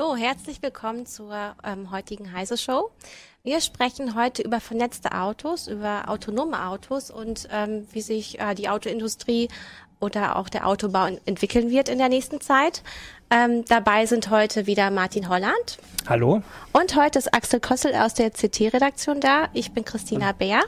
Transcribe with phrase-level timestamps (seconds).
[0.00, 2.90] Hallo, herzlich willkommen zur ähm, heutigen Heise Show.
[3.42, 8.70] Wir sprechen heute über vernetzte Autos, über autonome Autos und ähm, wie sich äh, die
[8.70, 9.50] Autoindustrie
[10.00, 12.82] oder auch der Autobau entwickeln wird in der nächsten Zeit.
[13.30, 15.78] Ähm, dabei sind heute wieder Martin Holland.
[16.08, 16.42] Hallo.
[16.72, 19.48] Und heute ist Axel Kossel aus der CT-Redaktion da.
[19.52, 20.62] Ich bin Christina Bär.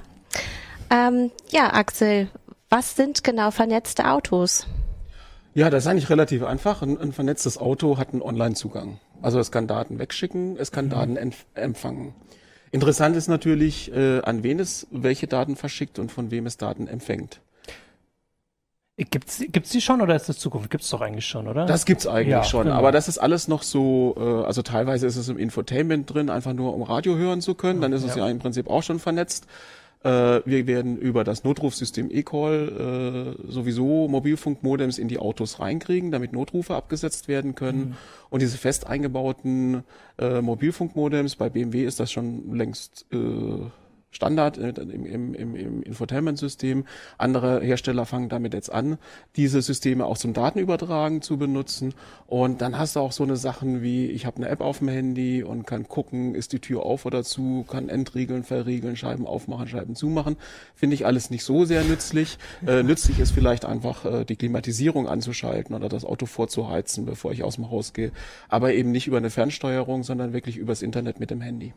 [0.91, 2.29] Ähm, ja, Axel,
[2.69, 4.67] was sind genau vernetzte Autos?
[5.55, 6.83] Ja, das ist eigentlich relativ einfach.
[6.83, 8.99] Ein, ein vernetztes Auto hat einen Online-Zugang.
[9.23, 10.91] Also es kann Daten wegschicken, es kann mhm.
[10.91, 12.15] Daten empfangen.
[12.71, 16.89] Interessant ist natürlich, äh, an wen es welche Daten verschickt und von wem es Daten
[16.89, 17.41] empfängt.
[18.97, 20.71] Gibt's gibt's die schon oder ist das Zukunft?
[20.71, 21.67] Gibt's doch eigentlich schon, oder?
[21.67, 22.77] Das gibt's eigentlich ja, schon, genau.
[22.77, 26.53] aber das ist alles noch so, äh, also teilweise ist es im Infotainment drin, einfach
[26.53, 28.99] nur um Radio hören zu können, dann ist es ja, ja im Prinzip auch schon
[28.99, 29.47] vernetzt.
[30.05, 36.33] Äh, wir werden über das Notrufsystem eCall äh, sowieso Mobilfunkmodems in die Autos reinkriegen, damit
[36.33, 37.79] Notrufe abgesetzt werden können.
[37.79, 37.95] Mhm.
[38.31, 39.85] Und diese fest eingebauten
[40.19, 43.17] äh, Mobilfunkmodems, bei BMW ist das schon längst äh,
[44.13, 46.85] Standard äh, im, im, im, im Infotainment-System.
[47.19, 48.99] Andere Hersteller fangen damit jetzt an,
[49.37, 51.95] diese Systeme auch zum Datenübertragen zu benutzen.
[52.27, 54.89] Und dann hast du auch so eine Sachen wie, ich habe eine App auf dem
[54.89, 59.67] Handy und kann gucken, ist die Tür auf oder zu, kann entriegeln, verriegeln, Scheiben aufmachen,
[59.67, 60.37] Scheiben zumachen.
[60.75, 62.39] Finde ich alles nicht so sehr nützlich.
[62.67, 67.43] Äh, nützlich ist vielleicht einfach äh, die Klimatisierung anzuschalten oder das Auto vorzuheizen, bevor ich
[67.43, 68.13] aus dem Haus gehe.
[68.49, 71.73] Aber eben nicht über eine Fernsteuerung, sondern wirklich übers Internet mit dem Handy.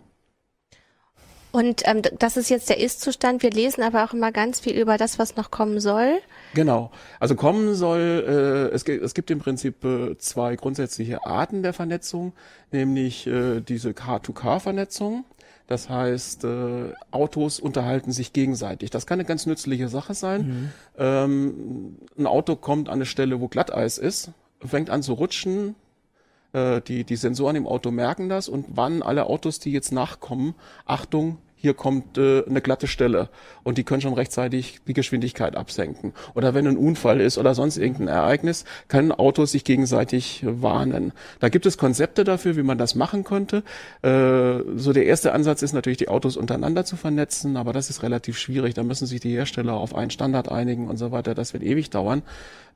[1.55, 3.41] Und ähm, das ist jetzt der Ist-Zustand.
[3.41, 6.17] Wir lesen aber auch immer ganz viel über das, was noch kommen soll.
[6.53, 6.91] Genau.
[7.21, 12.33] Also kommen soll, äh, es, es gibt im Prinzip äh, zwei grundsätzliche Arten der Vernetzung,
[12.73, 15.23] nämlich äh, diese Car-to-Car-Vernetzung.
[15.67, 18.89] Das heißt, äh, Autos unterhalten sich gegenseitig.
[18.89, 20.41] Das kann eine ganz nützliche Sache sein.
[20.41, 20.71] Mhm.
[20.97, 25.75] Ähm, ein Auto kommt an eine Stelle, wo Glatteis ist, fängt an zu rutschen,
[26.55, 30.55] äh, die, die Sensoren im Auto merken das und warnen alle Autos, die jetzt nachkommen,
[30.85, 33.29] Achtung, hier kommt äh, eine glatte Stelle
[33.63, 36.13] und die können schon rechtzeitig die Geschwindigkeit absenken.
[36.35, 41.11] Oder wenn ein Unfall ist oder sonst irgendein Ereignis, können Autos sich gegenseitig warnen.
[41.39, 43.63] Da gibt es Konzepte dafür, wie man das machen könnte.
[44.03, 48.03] Äh, so der erste Ansatz ist natürlich, die Autos untereinander zu vernetzen, aber das ist
[48.03, 48.75] relativ schwierig.
[48.75, 51.33] Da müssen sich die Hersteller auf einen Standard einigen und so weiter.
[51.33, 52.21] Das wird ewig dauern.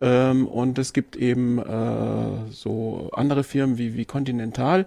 [0.02, 4.86] Ähm, und es gibt eben äh, so andere Firmen wie, wie Continental,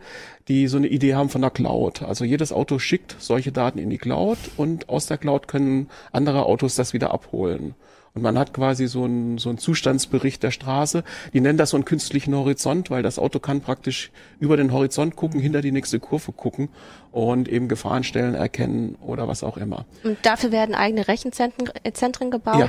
[0.48, 2.02] die so eine Idee haben von der Cloud.
[2.02, 6.46] Also jedes Auto schickt solche Daten in die Cloud und aus der Cloud können andere
[6.46, 7.74] Autos das wieder abholen.
[8.14, 11.02] Und man hat quasi so einen, so einen Zustandsbericht der Straße.
[11.32, 15.16] Die nennen das so einen künstlichen Horizont, weil das Auto kann praktisch über den Horizont
[15.16, 16.68] gucken, hinter die nächste Kurve gucken
[17.10, 19.86] und eben Gefahrenstellen erkennen oder was auch immer.
[20.04, 22.58] Und dafür werden eigene Rechenzentren äh, Zentren gebaut?
[22.58, 22.68] Ja,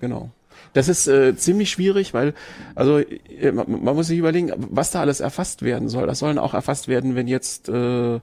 [0.00, 0.30] genau.
[0.72, 2.34] Das ist äh, ziemlich schwierig, weil
[2.74, 6.06] also äh, man, man, muss sich überlegen, was da alles erfasst werden soll.
[6.06, 8.20] Das sollen auch erfasst werden, wenn jetzt äh,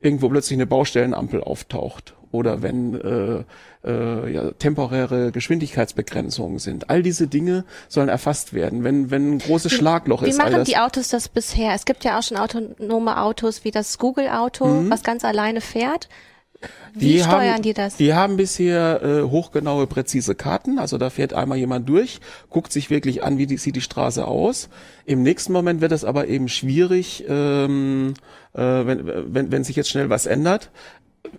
[0.00, 3.44] irgendwo plötzlich eine Baustellenampel auftaucht oder wenn äh,
[3.84, 6.90] äh, ja, temporäre Geschwindigkeitsbegrenzungen sind.
[6.90, 10.38] All diese Dinge sollen erfasst werden, wenn, wenn ein großes Schlagloch wie, ist.
[10.38, 11.74] Wie machen die Autos das bisher?
[11.74, 14.90] Es gibt ja auch schon autonome Autos wie das Google-Auto, mhm.
[14.90, 16.08] was ganz alleine fährt.
[16.92, 17.96] Wie die steuern haben, die das?
[17.96, 20.78] Die haben bisher äh, hochgenaue, präzise Karten.
[20.78, 24.26] Also da fährt einmal jemand durch, guckt sich wirklich an, wie die, sieht die Straße
[24.26, 24.68] aus.
[25.06, 28.14] Im nächsten Moment wird es aber eben schwierig, ähm,
[28.52, 30.70] äh, wenn, wenn, wenn sich jetzt schnell was ändert,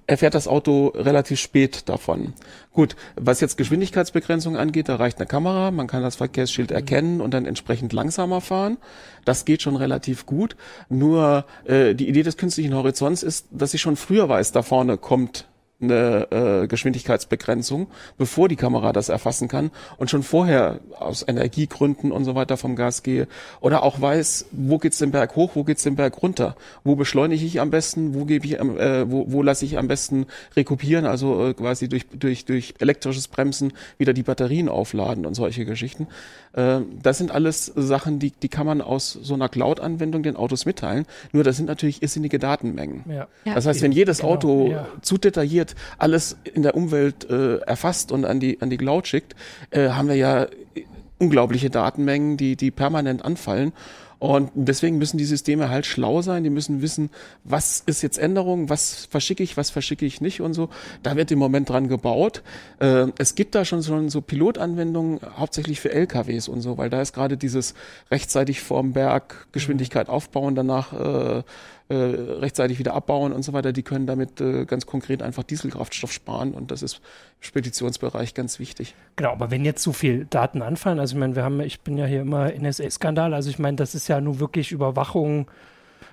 [0.08, 2.34] erfährt das Auto relativ spät davon.
[2.72, 7.34] Gut, was jetzt Geschwindigkeitsbegrenzung angeht, da reicht eine Kamera, man kann das Verkehrsschild erkennen und
[7.34, 8.78] dann entsprechend langsamer fahren.
[9.26, 10.56] Das geht schon relativ gut.
[10.90, 14.98] Nur äh, die Idee des künstlichen Horizonts ist, dass ich schon früher weiß, da vorne
[14.98, 15.46] kommt
[15.82, 17.88] eine äh, Geschwindigkeitsbegrenzung,
[18.18, 22.76] bevor die Kamera das erfassen kann und schon vorher aus Energiegründen und so weiter vom
[22.76, 23.28] Gas gehe
[23.60, 27.46] oder auch weiß, wo geht's den Berg hoch, wo geht's den Berg runter, wo beschleunige
[27.46, 31.48] ich am besten, wo gebe ich, äh, wo, wo lasse ich am besten rekupieren, also
[31.48, 36.08] äh, quasi durch durch durch elektrisches Bremsen wieder die Batterien aufladen und solche Geschichten.
[36.54, 40.66] Äh, das sind alles Sachen, die die kann man aus so einer Cloud-Anwendung den Autos
[40.66, 41.06] mitteilen.
[41.32, 43.04] Nur das sind natürlich irrsinnige Datenmengen.
[43.10, 43.28] Ja.
[43.46, 44.34] Das heißt, wenn jedes genau.
[44.34, 44.88] Auto ja.
[45.02, 49.36] zu detailliert alles in der Umwelt äh, erfasst und an die, an die Cloud schickt,
[49.72, 50.48] äh, haben wir ja
[51.20, 53.74] unglaubliche Datenmengen, die, die permanent anfallen.
[54.22, 57.10] Und deswegen müssen die Systeme halt schlau sein, die müssen wissen,
[57.44, 60.70] was ist jetzt Änderung, was verschicke ich, was verschicke ich nicht und so.
[61.02, 62.44] Da wird im Moment dran gebaut.
[62.78, 67.14] Äh, es gibt da schon, so Pilotanwendungen, hauptsächlich für LKWs und so, weil da ist
[67.14, 67.74] gerade dieses
[68.12, 70.94] rechtzeitig vorm Berg Geschwindigkeit aufbauen, danach
[71.92, 76.12] äh, rechtzeitig wieder abbauen und so weiter, die können damit äh, ganz konkret einfach Dieselkraftstoff
[76.12, 77.02] sparen und das ist im
[77.42, 78.96] Speditionsbereich ganz wichtig.
[79.16, 81.98] Genau, aber wenn jetzt so viel Daten anfallen, also ich meine, wir haben, ich bin
[81.98, 85.48] ja hier immer NSA-Skandal, also ich meine, das ist ja nun wirklich Überwachung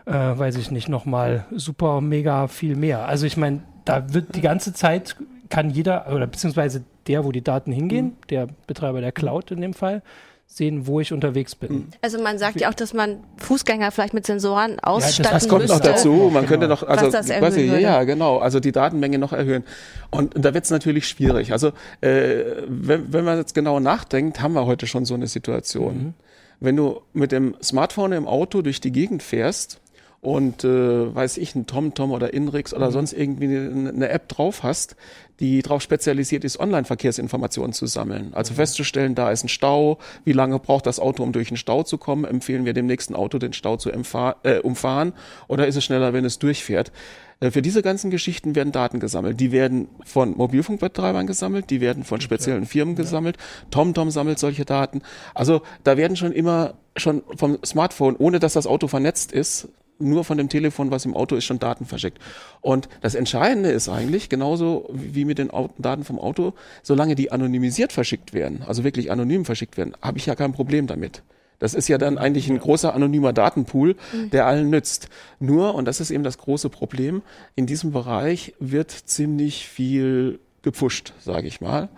[0.06, 3.06] äh, weiß ich nicht, nochmal super, mega viel mehr.
[3.06, 5.16] Also ich meine, da wird die ganze Zeit,
[5.50, 8.16] kann jeder, oder beziehungsweise der, wo die Daten hingehen, Mhm.
[8.30, 10.02] der Betreiber der Cloud in dem Fall,
[10.50, 11.72] sehen, wo ich unterwegs bin.
[11.72, 11.86] Mhm.
[12.00, 15.74] Also man sagt ja auch, dass man Fußgänger vielleicht mit Sensoren ausstatten Das kommt noch
[15.76, 15.88] müsste.
[15.90, 16.10] dazu.
[16.32, 16.46] Man Genau.
[16.48, 17.82] könnte noch, also Was das erhöhen weiß ich, ja, würde.
[17.82, 19.62] ja, genau, also die Datenmenge noch erhöhen.
[20.10, 21.52] Und da wird es natürlich schwierig.
[21.52, 21.68] Also
[22.00, 25.94] äh, wenn, wenn man jetzt genau nachdenkt, haben wir heute schon so eine Situation.
[25.98, 26.14] Mhm.
[26.60, 29.78] Wenn du mit dem Smartphone im Auto durch die Gegend fährst
[30.20, 32.78] und äh, weiß ich, ein TomTom oder Inrix Mhm.
[32.78, 34.96] oder sonst irgendwie eine, eine App drauf hast,
[35.38, 38.34] die darauf spezialisiert ist, Online-Verkehrsinformationen zu sammeln.
[38.34, 38.56] Also Mhm.
[38.56, 41.98] festzustellen, da ist ein Stau, wie lange braucht das Auto, um durch den Stau zu
[41.98, 45.12] kommen, empfehlen wir dem nächsten Auto, den Stau zu äh, umfahren
[45.46, 46.90] oder ist es schneller, wenn es durchfährt.
[47.38, 49.38] Äh, Für diese ganzen Geschichten werden Daten gesammelt.
[49.38, 53.36] Die werden von Mobilfunkbetreibern gesammelt, die werden von speziellen Firmen gesammelt.
[53.70, 55.02] TomTom sammelt solche Daten.
[55.34, 59.68] Also da werden schon immer schon vom Smartphone, ohne dass das Auto vernetzt ist,
[59.98, 62.18] nur von dem Telefon, was im Auto ist, schon Daten verschickt.
[62.60, 67.92] Und das Entscheidende ist eigentlich, genauso wie mit den Daten vom Auto, solange die anonymisiert
[67.92, 71.22] verschickt werden, also wirklich anonym verschickt werden, habe ich ja kein Problem damit.
[71.58, 73.96] Das ist ja dann eigentlich ein großer anonymer Datenpool,
[74.32, 75.08] der allen nützt.
[75.40, 77.22] Nur, und das ist eben das große Problem,
[77.56, 81.88] in diesem Bereich wird ziemlich viel gepfuscht, sage ich mal.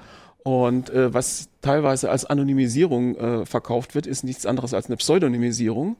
[0.42, 5.96] Und äh, was teilweise als Anonymisierung äh, verkauft wird, ist nichts anderes als eine Pseudonymisierung.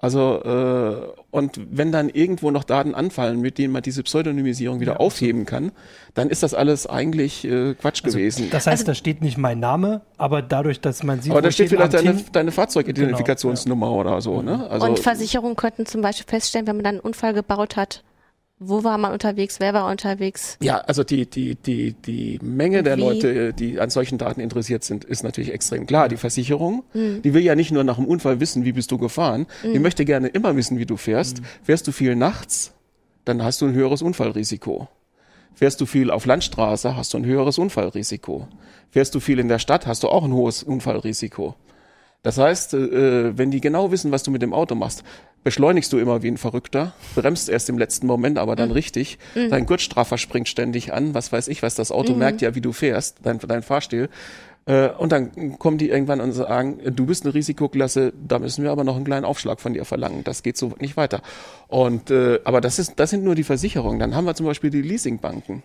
[0.00, 5.00] Also äh, und wenn dann irgendwo noch Daten anfallen, mit denen man diese Pseudonymisierung wieder
[5.00, 5.72] aufheben kann,
[6.14, 8.48] dann ist das alles eigentlich äh, Quatsch Also, gewesen.
[8.50, 11.70] Das heißt, da steht nicht mein Name, aber dadurch, dass man sieht, Aber da steht
[11.70, 14.70] vielleicht deine, deine Fahrzeugidentifikationsnummer oder so, ne?
[14.70, 18.04] Also und Versicherungen könnten zum Beispiel feststellen, wenn man dann einen Unfall gebaut hat,
[18.60, 20.56] wo war man unterwegs, wer war unterwegs.
[20.60, 22.96] Ja, also die, die, die, die Menge der?
[22.96, 26.08] Leute, die an solchen Daten interessiert sind, ist natürlich extrem klar.
[26.08, 27.22] Die Versicherung, Hm.
[27.22, 30.04] die will ja nicht nur nach dem Unfall wissen, wie bist du gefahren, die möchte
[30.04, 31.40] gerne immer wissen, wie du fährst.
[31.62, 32.72] Fährst du viel nachts,
[33.24, 34.88] dann hast du ein höheres Unfallrisiko.
[35.54, 38.48] Fährst du viel auf Landstraße, hast du ein höheres Unfallrisiko.
[38.90, 41.54] Fährst du viel in der Stadt, hast du auch ein hohes Unfallrisiko.
[42.22, 45.04] Das heißt, äh, wenn die genau wissen, was du mit dem Auto machst,
[45.44, 49.18] beschleunigst du immer wie ein Verrückter, bremst erst im letzten Moment, aber dann richtig.
[49.34, 52.72] Dein Gurtstraffer springt ständig an, was weiß ich was, das Auto merkt ja, wie du
[52.72, 54.08] fährst, dein, dein Fahrstil.
[54.66, 58.70] Äh, und dann kommen die irgendwann und sagen, du bist eine Risikoklasse, da müssen wir
[58.70, 60.24] aber noch einen kleinen Aufschlag von dir verlangen.
[60.24, 61.22] Das geht so nicht weiter.
[61.68, 63.98] Und äh, aber das ist, das sind nur die Versicherungen.
[63.98, 65.62] Dann haben wir zum Beispiel die Leasingbanken.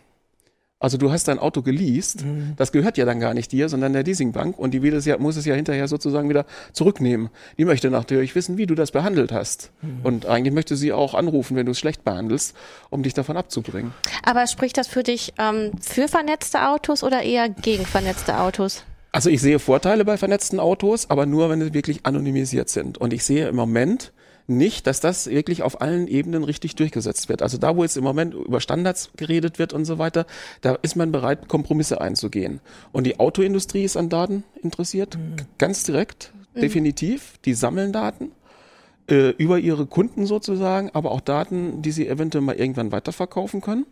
[0.84, 2.26] Also du hast dein Auto geleast,
[2.58, 5.18] das gehört ja dann gar nicht dir, sondern der Leasingbank und die will es ja,
[5.18, 7.30] muss es ja hinterher sozusagen wieder zurücknehmen.
[7.58, 9.72] Die möchte natürlich wissen, wie du das behandelt hast.
[10.04, 12.54] Und eigentlich möchte sie auch anrufen, wenn du es schlecht behandelst,
[12.90, 13.94] um dich davon abzubringen.
[14.24, 18.84] Aber spricht das für dich ähm, für vernetzte Autos oder eher gegen vernetzte Autos?
[19.14, 22.98] Also ich sehe Vorteile bei vernetzten Autos, aber nur, wenn sie wirklich anonymisiert sind.
[22.98, 24.12] Und ich sehe im Moment
[24.48, 27.42] nicht, dass das wirklich auf allen Ebenen richtig durchgesetzt wird.
[27.42, 30.26] Also da, wo jetzt im Moment über Standards geredet wird und so weiter,
[30.62, 32.60] da ist man bereit, Kompromisse einzugehen.
[32.92, 35.18] Und die Autoindustrie ist an Daten interessiert,
[35.58, 37.40] ganz direkt, definitiv.
[37.46, 38.32] Die sammeln Daten
[39.10, 43.86] äh, über ihre Kunden sozusagen, aber auch Daten, die sie eventuell mal irgendwann weiterverkaufen können.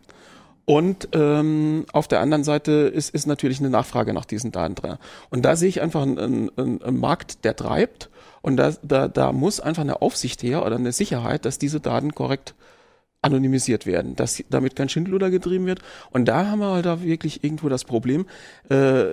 [0.66, 4.98] Und ähm, auf der anderen Seite ist, ist natürlich eine Nachfrage nach diesen Daten drin.
[5.30, 8.11] Und da sehe ich einfach einen, einen, einen Markt, der treibt.
[8.42, 12.14] Und da, da, da muss einfach eine Aufsicht her oder eine Sicherheit, dass diese Daten
[12.14, 12.56] korrekt
[13.24, 15.80] anonymisiert werden, dass damit kein Schindluder getrieben wird.
[16.10, 18.26] Und da haben wir halt da wirklich irgendwo das Problem.
[18.70, 19.04] Äh,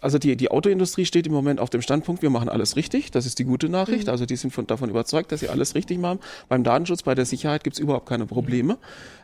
[0.00, 3.10] also die, die Autoindustrie steht im Moment auf dem Standpunkt, wir machen alles richtig.
[3.10, 4.08] Das ist die gute Nachricht.
[4.08, 6.20] Also die sind von, davon überzeugt, dass sie alles richtig machen.
[6.48, 8.78] Beim Datenschutz, bei der Sicherheit gibt's überhaupt keine Probleme.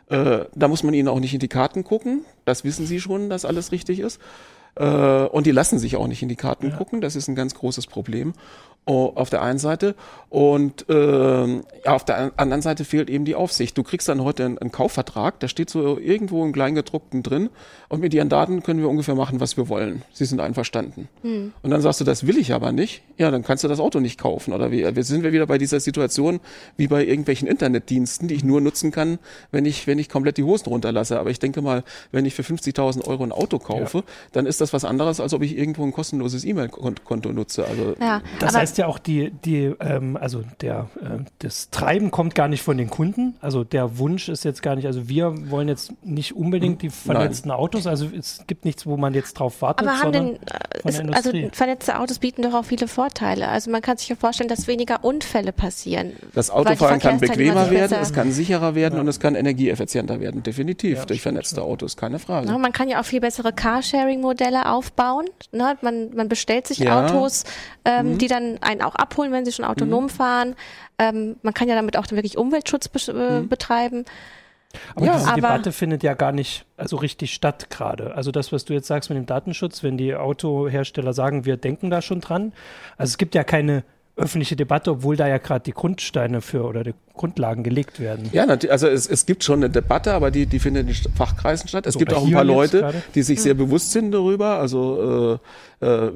[0.09, 2.23] Äh, da muss man ihnen auch nicht in die Karten gucken.
[2.45, 4.19] Das wissen sie schon, dass alles richtig ist.
[4.75, 7.01] Äh, und die lassen sich auch nicht in die Karten gucken.
[7.01, 8.33] Das ist ein ganz großes Problem.
[8.87, 9.93] Oh, auf der einen Seite
[10.29, 13.77] und ähm, ja, auf der an- anderen Seite fehlt eben die Aufsicht.
[13.77, 17.49] Du kriegst dann heute einen, einen Kaufvertrag, da steht so irgendwo im Kleingedruckten drin
[17.89, 20.01] und mit ihren Daten können wir ungefähr machen, was wir wollen.
[20.13, 21.09] Sie sind einverstanden.
[21.21, 23.03] Und dann sagst du, das will ich aber nicht.
[23.17, 24.51] Ja, dann kannst du das Auto nicht kaufen.
[24.51, 26.39] Oder wie, wir sind wir wieder bei dieser Situation
[26.75, 29.19] wie bei irgendwelchen Internetdiensten, die ich nur nutzen kann,
[29.51, 31.19] wenn ich, wenn ich komplett die Hosen runterlasse.
[31.19, 34.73] Aber ich denke mal, wenn ich für 50.000 Euro ein Auto kaufe, dann ist das
[34.73, 37.65] was anderes, als ob ich irgendwo ein kostenloses E-Mail-Konto nutze.
[37.65, 42.09] Also Ja, Das aber heißt ja auch, die, die, ähm, also der, äh, das Treiben
[42.09, 43.35] kommt gar nicht von den Kunden.
[43.41, 47.51] Also der Wunsch ist jetzt gar nicht, also wir wollen jetzt nicht unbedingt die vernetzten
[47.51, 47.85] Autos.
[47.85, 49.85] Also es gibt nichts, wo man jetzt drauf wartet.
[49.87, 52.87] Aber haben sondern denn, äh, von es, der also vernetzte Autos bieten doch auch viele
[52.87, 53.49] Vorteile.
[53.49, 56.13] Also man kann sich ja vorstellen, dass weniger Unfälle passieren.
[56.33, 60.43] Das Autofahren kann bequemer werden, besser- es kann sicherer werden und es kann energieeffizienter werden.
[60.43, 62.47] Definitiv durch vernetzte Autos, keine Frage.
[62.47, 65.25] Ja, man kann ja auch viel bessere Carsharing-Modelle aufbauen.
[65.51, 65.77] Ne?
[65.81, 67.05] Man, man bestellt sich Ja.
[67.05, 67.43] Autos,
[67.83, 70.09] ähm, die dann einen auch abholen, wenn sie schon autonom mhm.
[70.09, 70.55] fahren.
[70.97, 73.49] Ähm, man kann ja damit auch wirklich Umweltschutz be äh, mhm.
[73.49, 74.05] betreiben.
[74.95, 78.15] Aber ja, diese aber Debatte findet ja gar nicht also richtig statt gerade.
[78.15, 81.89] Also das, was du jetzt sagst mit dem Datenschutz, wenn die Autohersteller sagen, wir denken
[81.89, 82.53] da schon dran.
[82.97, 83.83] Also es gibt ja keine
[84.21, 88.29] öffentliche Debatte, obwohl da ja gerade die Grundsteine für oder die Grundlagen gelegt werden.
[88.31, 91.85] Ja, also es, es gibt schon eine Debatte, aber die, die findet in Fachkreisen statt.
[91.85, 94.59] Es so, gibt auch ein paar Leute, die sich sehr bewusst sind darüber.
[94.59, 95.39] Also
[95.81, 96.11] äh, äh,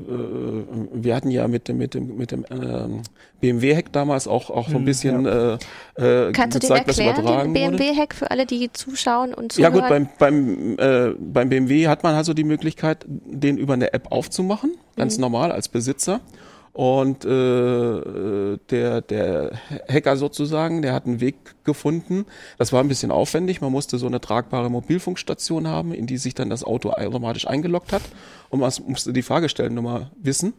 [0.94, 3.02] wir hatten ja mit dem mit dem mit dem äh,
[3.42, 5.56] BMW-Hack damals auch auch so ein hm, bisschen ja.
[5.96, 9.76] äh, Kannst gezeigt, du den erklären, den BMW-Hack für alle, die zuschauen und zuhören?
[9.76, 13.94] Ja gut, beim beim äh, beim BMW hat man also die Möglichkeit, den über eine
[13.94, 15.22] App aufzumachen, ganz mhm.
[15.22, 16.22] normal als Besitzer.
[16.76, 19.52] Und äh, der, der
[19.88, 22.26] Hacker sozusagen, der hat einen Weg gefunden.
[22.58, 23.62] Das war ein bisschen aufwendig.
[23.62, 27.94] Man musste so eine tragbare Mobilfunkstation haben, in die sich dann das Auto automatisch eingeloggt
[27.94, 28.02] hat.
[28.50, 30.54] Und man musste die Fahrgestellnummer wissen.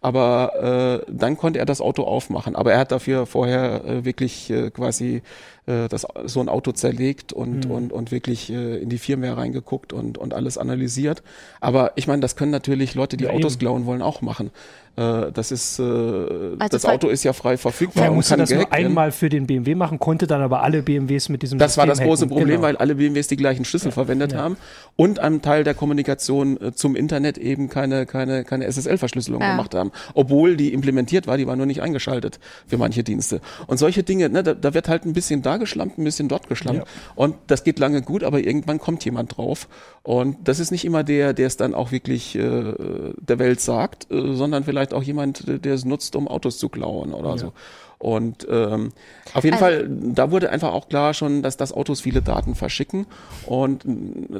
[0.00, 2.56] Aber äh, dann konnte er das Auto aufmachen.
[2.56, 5.20] Aber er hat dafür vorher äh, wirklich äh, quasi
[5.68, 7.70] äh, das, so ein Auto zerlegt und, mhm.
[7.70, 11.22] und, und wirklich äh, in die Firmware reingeguckt und, und alles analysiert.
[11.60, 13.60] Aber ich meine, das können natürlich Leute, die ja, Autos eben.
[13.60, 14.50] klauen wollen, auch machen.
[14.98, 18.06] Äh, das ist, äh, also das Auto ist ja frei verfügbar.
[18.06, 21.42] Er musste das nur einmal für den BMW machen, konnte dann aber alle BMWs mit
[21.42, 22.36] diesem Das System war das große hacken.
[22.36, 22.62] Problem, genau.
[22.62, 23.92] weil alle BMWs die gleichen Schlüssel ja.
[23.92, 24.38] verwendet ja.
[24.38, 24.56] haben
[24.96, 29.52] und einem Teil der Kommunikation äh, zum Internet eben keine, keine, keine SSL-Verschlüsselung ja.
[29.52, 29.92] gemacht haben.
[30.14, 33.40] Obwohl die implementiert war, die war nur nicht eingeschaltet für manche Dienste.
[33.68, 36.48] Und solche Dinge, ne, da, da wird halt ein bisschen da geschlampt, ein bisschen dort
[36.48, 36.86] geschlampt.
[37.14, 39.68] Und das geht lange gut, aber irgendwann kommt jemand drauf.
[40.02, 42.74] Und das ist nicht immer der, der es dann auch wirklich äh,
[43.18, 46.68] der Welt sagt, äh, sondern vielleicht vielleicht auch jemand, der es nutzt, um Autos zu
[46.68, 47.38] klauen oder ja.
[47.38, 47.52] so.
[47.98, 48.90] Und ähm,
[49.34, 52.54] auf jeden also, Fall, da wurde einfach auch klar schon, dass das Autos viele Daten
[52.54, 53.06] verschicken.
[53.44, 53.88] Und äh,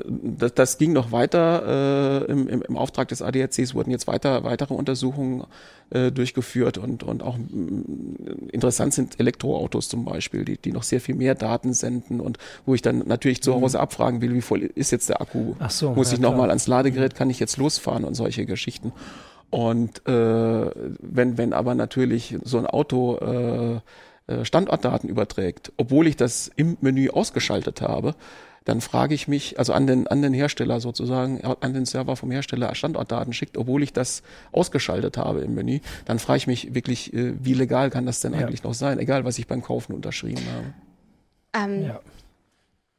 [0.07, 2.27] das, das ging noch weiter.
[2.29, 5.45] Äh, im, im, Im Auftrag des ADACs wurden jetzt weiter weitere Untersuchungen
[5.91, 11.01] äh, durchgeführt und, und auch äh, interessant sind Elektroautos zum Beispiel, die, die noch sehr
[11.01, 13.63] viel mehr Daten senden und wo ich dann natürlich zu mhm.
[13.63, 15.55] Hause abfragen will, wie voll ist jetzt der Akku?
[15.59, 18.93] Ach so, Muss ja, ich nochmal ans Ladegerät, kann ich jetzt losfahren und solche Geschichten.
[19.51, 23.81] Und äh, wenn, wenn aber natürlich so ein Auto äh,
[24.29, 28.15] äh, Standortdaten überträgt, obwohl ich das im Menü ausgeschaltet habe,
[28.67, 32.31] dann frage ich mich, also an den, an den Hersteller sozusagen, an den Server vom
[32.31, 37.15] Hersteller Standortdaten schickt, obwohl ich das ausgeschaltet habe im Menü, dann frage ich mich wirklich,
[37.15, 38.41] äh, wie legal kann das denn ja.
[38.41, 41.73] eigentlich noch sein, egal was ich beim Kaufen unterschrieben habe.
[41.73, 42.01] Ähm, ja.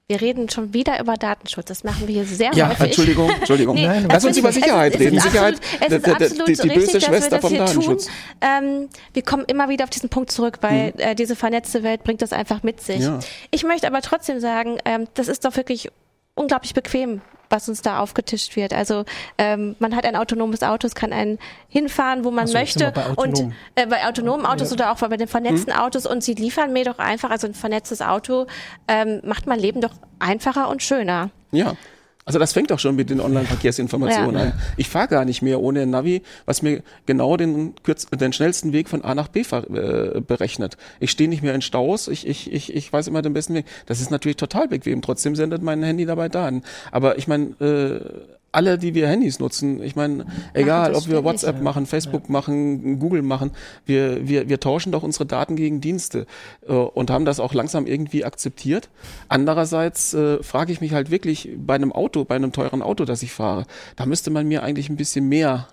[0.10, 1.68] Wir reden schon wieder über Datenschutz.
[1.68, 2.86] Das machen wir hier sehr ja, häufig.
[2.88, 3.76] Entschuldigung, Entschuldigung.
[3.76, 5.18] nee, Nein, Lass uns über Sicherheit es, reden.
[5.18, 8.08] Es Sicherheit, absolut, es ist absolut die, die richtig, böse Schwester vom Datenschutz.
[8.42, 11.00] Ähm, wir kommen immer wieder auf diesen Punkt zurück, weil hm.
[11.00, 13.02] äh, diese vernetzte Welt bringt das einfach mit sich.
[13.02, 13.20] Ja.
[13.52, 15.92] Ich möchte aber trotzdem sagen, ähm, das ist doch wirklich
[16.34, 18.74] unglaublich bequem, was uns da aufgetischt wird.
[18.74, 19.06] Also
[19.38, 22.94] ähm, man hat ein autonomes Auto, es kann einen hinfahren, wo man so, möchte.
[23.16, 24.74] Und äh, bei autonomen Autos ja.
[24.76, 25.80] oder auch bei den vernetzten hm.
[25.82, 28.48] Autos und sie liefern mir doch einfach, also ein vernetztes Auto
[28.88, 31.32] ähm, macht mein Leben doch einfacher und schöner.
[31.52, 31.74] Ja.
[32.30, 34.42] Also das fängt auch schon mit den Online-Verkehrsinformationen ja.
[34.42, 34.54] an.
[34.78, 38.72] Ich fahre gar nicht mehr ohne ein Navi, was mir genau den, kürz, den schnellsten
[38.72, 40.78] Weg von A nach B äh, berechnet.
[41.00, 43.66] Ich stehe nicht mehr in Staus, ich, ich, ich, ich weiß immer den besten Weg.
[43.88, 45.02] Das ist natürlich total bequem.
[45.02, 46.62] Trotzdem sendet mein Handy dabei Daten.
[46.92, 51.58] Aber ich meine, äh, alle, die wir Handys nutzen, ich meine, egal, ob wir WhatsApp
[51.58, 51.62] ja.
[51.62, 52.32] machen, Facebook ja.
[52.32, 53.52] machen, Google machen,
[53.86, 56.26] wir, wir, wir tauschen doch unsere Daten gegen Dienste
[56.68, 58.90] äh, und haben das auch langsam irgendwie akzeptiert.
[59.28, 63.24] Andererseits äh, frage ich mich halt wirklich bei einem Auto, bei einem teuren Auto, das
[63.24, 63.66] ich fahre,
[63.96, 65.68] da müsste man mir eigentlich ein bisschen mehr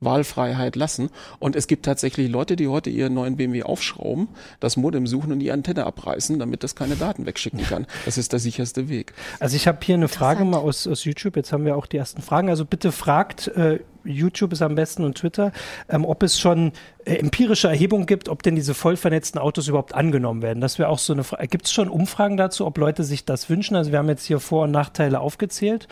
[0.00, 1.10] Wahlfreiheit lassen.
[1.38, 4.28] Und es gibt tatsächlich Leute, die heute ihren neuen BMW aufschrauben,
[4.60, 7.86] das Modem suchen und die Antenne abreißen, damit das keine Daten wegschicken kann.
[8.04, 9.14] Das ist der sicherste Weg.
[9.40, 11.36] Also ich habe hier eine Frage mal aus, aus YouTube.
[11.36, 12.48] Jetzt haben wir auch die ersten Fragen.
[12.48, 15.52] Also bitte fragt äh, YouTube ist am besten und Twitter,
[15.88, 16.72] ähm, ob es schon
[17.04, 20.60] äh, empirische Erhebungen gibt, ob denn diese voll vernetzten Autos überhaupt angenommen werden.
[20.60, 21.48] Das wäre auch so eine Frage.
[21.48, 23.76] Gibt es schon Umfragen dazu, ob Leute sich das wünschen?
[23.76, 25.88] Also wir haben jetzt hier Vor- und Nachteile aufgezählt.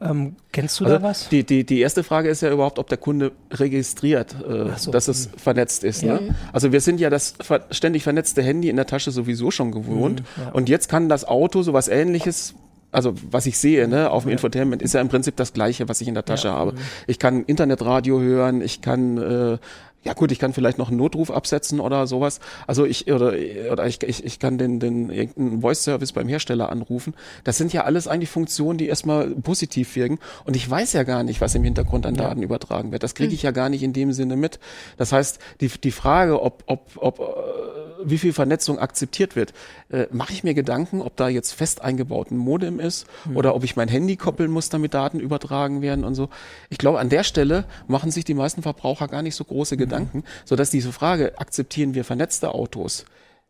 [0.00, 1.28] Ähm, kennst du also da was?
[1.28, 4.90] Die, die, die erste Frage ist ja überhaupt, ob der Kunde registriert, äh, so.
[4.90, 6.02] dass es vernetzt ist.
[6.02, 6.14] Ja.
[6.14, 6.34] Ne?
[6.52, 7.34] Also wir sind ja das
[7.70, 10.22] ständig vernetzte Handy in der Tasche sowieso schon gewohnt.
[10.36, 10.50] Mhm, ja.
[10.50, 12.54] Und jetzt kann das Auto sowas ähnliches
[12.94, 14.32] also was ich sehe, ne, auf dem ja.
[14.34, 16.54] Infotainment ist ja im Prinzip das Gleiche, was ich in der Tasche ja.
[16.54, 16.74] habe.
[17.06, 19.58] Ich kann Internetradio hören, ich kann äh,
[20.04, 22.40] ja gut, ich kann vielleicht noch einen Notruf absetzen oder sowas.
[22.66, 23.32] Also ich oder
[23.72, 27.14] oder ich, ich, ich kann den den irgendeinen Voice Service beim Hersteller anrufen.
[27.42, 31.22] Das sind ja alles eigentlich Funktionen, die erstmal positiv wirken und ich weiß ja gar
[31.22, 32.44] nicht, was im Hintergrund an Daten ja.
[32.44, 33.02] übertragen wird.
[33.02, 33.34] Das kriege hm.
[33.34, 34.60] ich ja gar nicht in dem Sinne mit.
[34.98, 37.73] Das heißt, die die Frage, ob ob ob äh,
[38.04, 39.52] wie viel Vernetzung akzeptiert wird,
[39.90, 43.36] äh, mache ich mir Gedanken, ob da jetzt fest eingebaut ein Modem ist mhm.
[43.36, 46.28] oder ob ich mein Handy koppeln muss, damit Daten übertragen werden und so.
[46.70, 49.80] Ich glaube, an der Stelle machen sich die meisten Verbraucher gar nicht so große mhm.
[49.80, 53.04] Gedanken, sodass diese Frage, akzeptieren wir vernetzte Autos,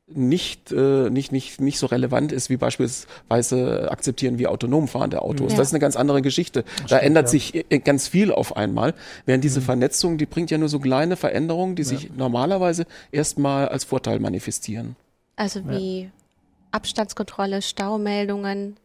[0.07, 5.53] nicht, äh, nicht, nicht, nicht so relevant ist, wie beispielsweise akzeptieren wir autonom fahrende Autos.
[5.53, 5.59] Ja.
[5.59, 6.63] Das ist eine ganz andere Geschichte.
[6.63, 7.31] Das da stimmt, ändert ja.
[7.31, 8.95] sich äh, ganz viel auf einmal.
[9.25, 9.65] Während diese mhm.
[9.65, 11.89] Vernetzung, die bringt ja nur so kleine Veränderungen, die ja.
[11.89, 14.97] sich normalerweise erstmal als Vorteil manifestieren.
[15.37, 16.11] Also wie
[16.71, 18.77] Abstandskontrolle, Staumeldungen.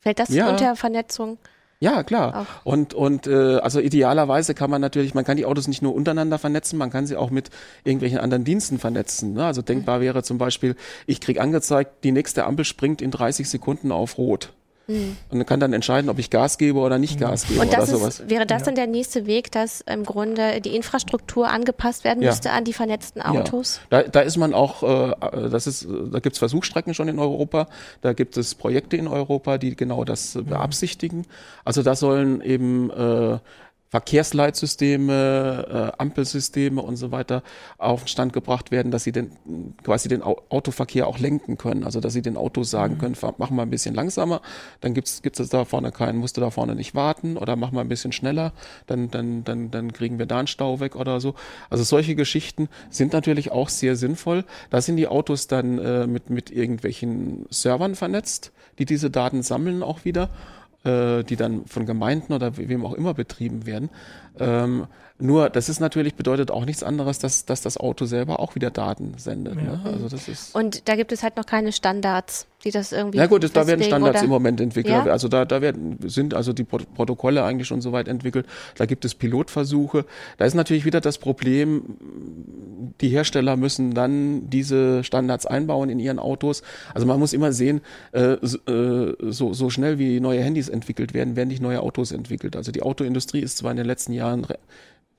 [0.00, 1.38] Fällt das unter Vernetzung?
[1.78, 2.42] Ja, klar.
[2.42, 2.66] Auch.
[2.66, 6.38] Und, und äh, also idealerweise kann man natürlich, man kann die Autos nicht nur untereinander
[6.38, 7.50] vernetzen, man kann sie auch mit
[7.84, 9.34] irgendwelchen anderen Diensten vernetzen.
[9.34, 9.44] Ne?
[9.44, 10.74] Also denkbar wäre zum Beispiel,
[11.06, 14.54] ich krieg angezeigt, die nächste Ampel springt in 30 Sekunden auf Rot.
[14.86, 15.16] Mhm.
[15.30, 17.98] Und kann dann entscheiden, ob ich Gas gebe oder nicht Gas gebe und das oder
[17.98, 18.20] sowas.
[18.20, 18.66] Ist, wäre das ja.
[18.66, 22.30] dann der nächste Weg, dass im Grunde die Infrastruktur angepasst werden ja.
[22.30, 23.80] müsste an die vernetzten Autos?
[23.90, 24.02] Ja.
[24.02, 27.68] Da, da ist man auch, äh, das ist, da gibt es Versuchsstrecken schon in Europa,
[28.00, 31.26] da gibt es Projekte in Europa, die genau das beabsichtigen.
[31.64, 33.38] Also da sollen eben äh,
[33.88, 37.42] Verkehrsleitsysteme, äh, Ampelsysteme und so weiter
[37.78, 39.30] auf den Stand gebracht werden, dass sie den
[39.84, 41.84] quasi den Autoverkehr auch lenken können.
[41.84, 42.98] Also dass sie den Autos sagen mhm.
[42.98, 44.42] können, mach mal ein bisschen langsamer,
[44.80, 47.82] dann gibt's gibt's da vorne keinen, musst du da vorne nicht warten oder mach mal
[47.82, 48.52] ein bisschen schneller,
[48.86, 51.34] dann dann dann dann kriegen wir da einen Stau weg oder so.
[51.70, 54.44] Also solche Geschichten sind natürlich auch sehr sinnvoll.
[54.70, 59.82] Da sind die Autos dann äh, mit mit irgendwelchen Servern vernetzt, die diese Daten sammeln
[59.82, 60.28] auch wieder
[60.86, 63.90] äh, die dann von Gemeinden oder wem auch immer betrieben werden.
[64.38, 64.86] Ähm,
[65.18, 68.70] nur, das ist natürlich, bedeutet auch nichts anderes, dass, dass das Auto selber auch wieder
[68.70, 69.56] Daten sendet.
[69.56, 69.62] Ja.
[69.62, 69.80] Ne?
[69.84, 73.16] Also das ist Und da gibt es halt noch keine Standards, die das irgendwie.
[73.16, 74.24] Ja gut, da werden Standards oder?
[74.24, 75.06] im Moment entwickelt.
[75.06, 75.12] Ja?
[75.12, 78.46] Also da, da werden, sind also die Protokolle eigentlich schon so weit entwickelt.
[78.76, 80.04] Da gibt es Pilotversuche.
[80.36, 81.96] Da ist natürlich wieder das Problem,
[83.00, 86.62] die Hersteller müssen dann diese Standards einbauen in ihren Autos.
[86.92, 87.80] Also man muss immer sehen,
[88.12, 92.54] äh, so, so schnell wie neue Handys entwickelt werden, werden nicht neue Autos entwickelt.
[92.54, 94.46] Also die Autoindustrie ist zwar in den letzten Jahren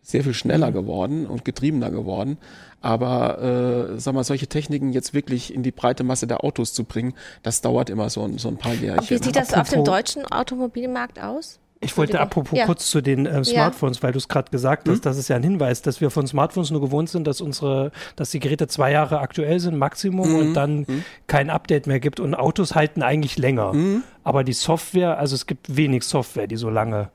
[0.08, 0.74] sehr viel schneller mhm.
[0.74, 2.38] geworden und getriebener geworden.
[2.82, 6.86] Aber äh, sag mal, solche Techniken jetzt wirklich in die breite Masse der Autos zu
[6.86, 9.02] bringen, das dauert immer so, so ein paar Jahre.
[9.02, 11.60] Wie sieht das auf dem deutschen Automobilmarkt aus?
[11.80, 12.66] Ich wollte apropos ja.
[12.66, 14.04] kurz zu den äh, Smartphones, ja.
[14.04, 15.02] weil du es gerade gesagt hast, hm?
[15.02, 18.32] das ist ja ein Hinweis, dass wir von Smartphones nur gewohnt sind, dass unsere, dass
[18.32, 20.36] die Geräte zwei Jahre aktuell sind, Maximum, mhm.
[20.36, 21.04] und dann mhm.
[21.28, 22.20] kein Update mehr gibt.
[22.20, 23.74] Und Autos halten eigentlich länger.
[23.74, 24.04] Mhm.
[24.24, 27.10] Aber die Software, also es gibt wenig Software, die so lange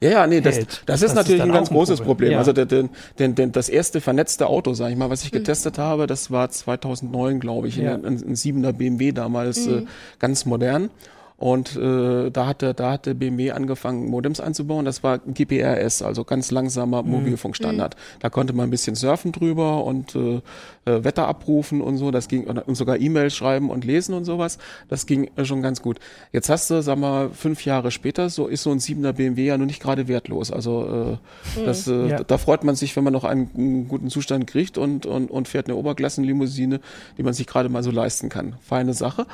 [0.00, 2.06] ja, ja, nee, das, das, das ist natürlich ist ein ganz großes Problem.
[2.06, 2.32] Problem.
[2.32, 2.38] Ja.
[2.38, 5.38] Also der, der, der, das erste vernetzte Auto, sag ich mal, was ich mhm.
[5.38, 7.94] getestet habe, das war 2009, glaube ich, ja.
[7.94, 9.78] ein, ein, ein 7er BMW damals, mhm.
[9.78, 9.86] äh,
[10.18, 10.90] ganz modern.
[11.38, 14.86] Und äh, da hatte da hatte BMW angefangen Modems einzubauen.
[14.86, 17.10] Das war GPRS, also ganz langsamer mhm.
[17.10, 17.94] Mobilfunkstandard.
[17.94, 18.18] Mhm.
[18.20, 20.40] Da konnte man ein bisschen surfen drüber und äh,
[20.86, 22.10] äh, Wetter abrufen und so.
[22.10, 24.56] Das ging und sogar E-Mails schreiben und lesen und sowas.
[24.88, 25.98] Das ging äh, schon ganz gut.
[26.32, 29.58] Jetzt hast du, sag mal, fünf Jahre später, so ist so ein 7er BMW ja
[29.58, 30.50] nur nicht gerade wertlos.
[30.50, 31.18] Also
[31.56, 31.66] äh, mhm.
[31.66, 32.24] das, äh, ja.
[32.24, 35.48] da freut man sich, wenn man noch einen, einen guten Zustand kriegt und und und
[35.48, 36.80] fährt eine Oberklassenlimousine,
[37.18, 38.54] die man sich gerade mal so leisten kann.
[38.62, 39.26] Feine Sache.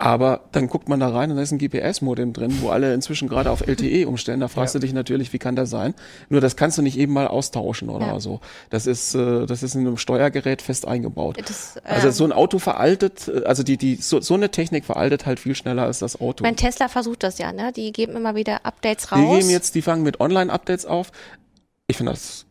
[0.00, 3.28] Aber dann guckt man da rein und da ist ein GPS-Modem drin, wo alle inzwischen
[3.28, 4.38] gerade auf LTE umstellen.
[4.38, 4.78] Da fragst ja.
[4.78, 5.92] du dich natürlich, wie kann das sein?
[6.28, 8.20] Nur das kannst du nicht eben mal austauschen oder ja.
[8.20, 8.40] so.
[8.70, 11.38] Das ist, äh, das ist in einem Steuergerät fest eingebaut.
[11.44, 14.84] Das, ähm, also so ein Auto veraltet, äh, also die, die, so, so eine Technik
[14.84, 16.44] veraltet halt viel schneller als das Auto.
[16.44, 17.72] Mein Tesla versucht das ja, ne?
[17.72, 19.18] Die geben immer wieder Updates raus.
[19.18, 21.10] Die geben jetzt, die fangen mit Online-Updates auf.
[21.88, 22.46] Ich finde das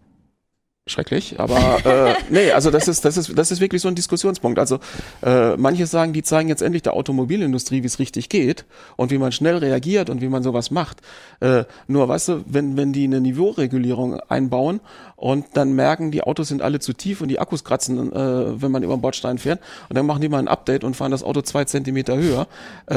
[0.87, 4.59] schrecklich, aber äh, nee, also das ist das ist das ist wirklich so ein Diskussionspunkt.
[4.59, 4.79] Also
[5.23, 9.17] äh, manche sagen, die zeigen jetzt endlich der Automobilindustrie, wie es richtig geht und wie
[9.17, 10.97] man schnell reagiert und wie man sowas macht.
[11.39, 14.79] Äh, nur weißt du, wenn wenn die eine Niveauregulierung einbauen
[15.17, 18.71] und dann merken, die Autos sind alle zu tief und die Akkus kratzen, äh, wenn
[18.71, 21.23] man über den Bordstein fährt und dann machen die mal ein Update und fahren das
[21.23, 22.47] Auto zwei Zentimeter höher.
[22.85, 22.95] Äh,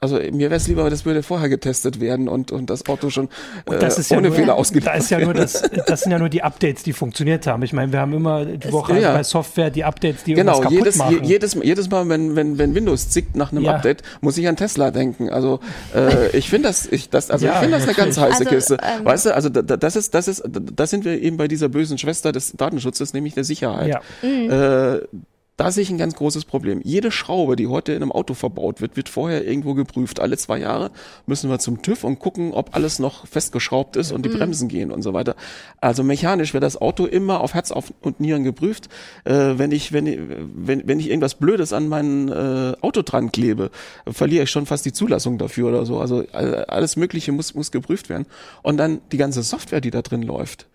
[0.00, 3.28] also mir wäre es lieber, das würde vorher getestet werden und und das Auto schon
[3.66, 4.94] äh, ohne ja Fehler ausgeliefert.
[4.94, 7.62] Da ist ja nur das, das sind ja nur die Updates die funktioniert haben.
[7.62, 9.12] Ich meine, wir haben immer die Woche ja.
[9.12, 11.24] bei Software die Updates, die genau, irgendwas kaputt jedes, machen.
[11.24, 13.74] jedes, jedes Mal, wenn, wenn, wenn Windows zickt nach einem ja.
[13.74, 15.28] Update, muss ich an Tesla denken.
[15.28, 15.60] Also
[15.94, 18.44] äh, ich finde das, ich das, also ja, ich finde das eine ganz heiße also,
[18.44, 18.76] Kiste.
[18.82, 21.98] Ähm, weißt du, also das ist, das ist, das sind wir eben bei dieser bösen
[21.98, 23.88] Schwester des Datenschutzes, nämlich der Sicherheit.
[23.88, 24.00] Ja.
[24.22, 24.50] Mhm.
[24.50, 25.18] Äh,
[25.56, 26.80] da sehe ich ein ganz großes Problem.
[26.82, 30.18] Jede Schraube, die heute in einem Auto verbaut wird, wird vorher irgendwo geprüft.
[30.18, 30.90] Alle zwei Jahre
[31.26, 34.38] müssen wir zum TÜV und gucken, ob alles noch festgeschraubt ist und die mhm.
[34.38, 35.36] Bremsen gehen und so weiter.
[35.80, 38.88] Also mechanisch wird das Auto immer auf Herz und Nieren geprüft.
[39.24, 43.70] Äh, wenn ich wenn, wenn wenn ich irgendwas Blödes an mein äh, Auto dran klebe,
[44.08, 46.00] verliere ich schon fast die Zulassung dafür oder so.
[46.00, 48.26] Also äh, alles Mögliche muss muss geprüft werden.
[48.62, 50.66] Und dann die ganze Software, die da drin läuft.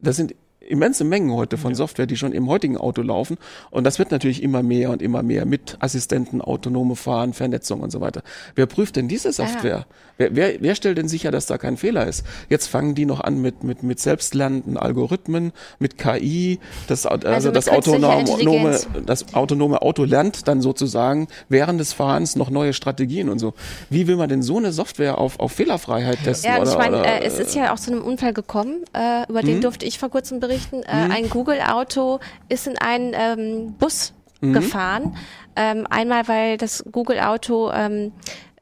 [0.00, 0.34] Das sind
[0.68, 3.38] immense Mengen heute von Software, die schon im heutigen Auto laufen.
[3.70, 7.90] Und das wird natürlich immer mehr und immer mehr mit Assistenten, autonome Fahren, Vernetzung und
[7.90, 8.22] so weiter.
[8.54, 9.86] Wer prüft denn diese Software?
[10.18, 12.24] Wer, wer, wer stellt denn sicher, dass da kein Fehler ist?
[12.48, 17.50] Jetzt fangen die noch an mit, mit, mit selbstlernenden Algorithmen, mit KI, das, also, Also
[17.52, 23.38] das, autonome, das autonome Auto lernt dann sozusagen während des Fahrens noch neue Strategien und
[23.38, 23.54] so.
[23.90, 26.50] Wie will man denn so eine Software auf, auf Fehlerfreiheit testen?
[26.52, 29.42] Ja, oder, ich meine, äh, es ist ja auch zu einem Unfall gekommen, äh, über
[29.42, 29.46] Mhm.
[29.46, 30.82] den durfte ich vor kurzem berichten.
[30.82, 34.52] Äh, Ein Google-Auto ist in einen ähm, Bus Mhm.
[34.52, 35.16] gefahren.
[35.56, 38.12] Ähm, einmal, weil das Google-Auto ähm,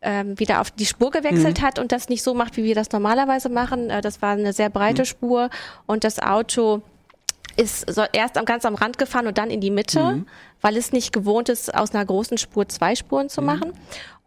[0.06, 1.12] ähm, wieder auf die Spur Mhm.
[1.18, 3.90] gewechselt hat und das nicht so macht, wie wir das normalerweise machen.
[3.90, 5.06] Äh, das war eine sehr breite Mhm.
[5.06, 5.50] Spur
[5.86, 6.80] und das Auto
[7.56, 10.26] ist so erst am, ganz am Rand gefahren und dann in die Mitte, Mhm.
[10.60, 13.72] weil es nicht gewohnt ist, aus einer großen Spur zwei Spuren zu machen.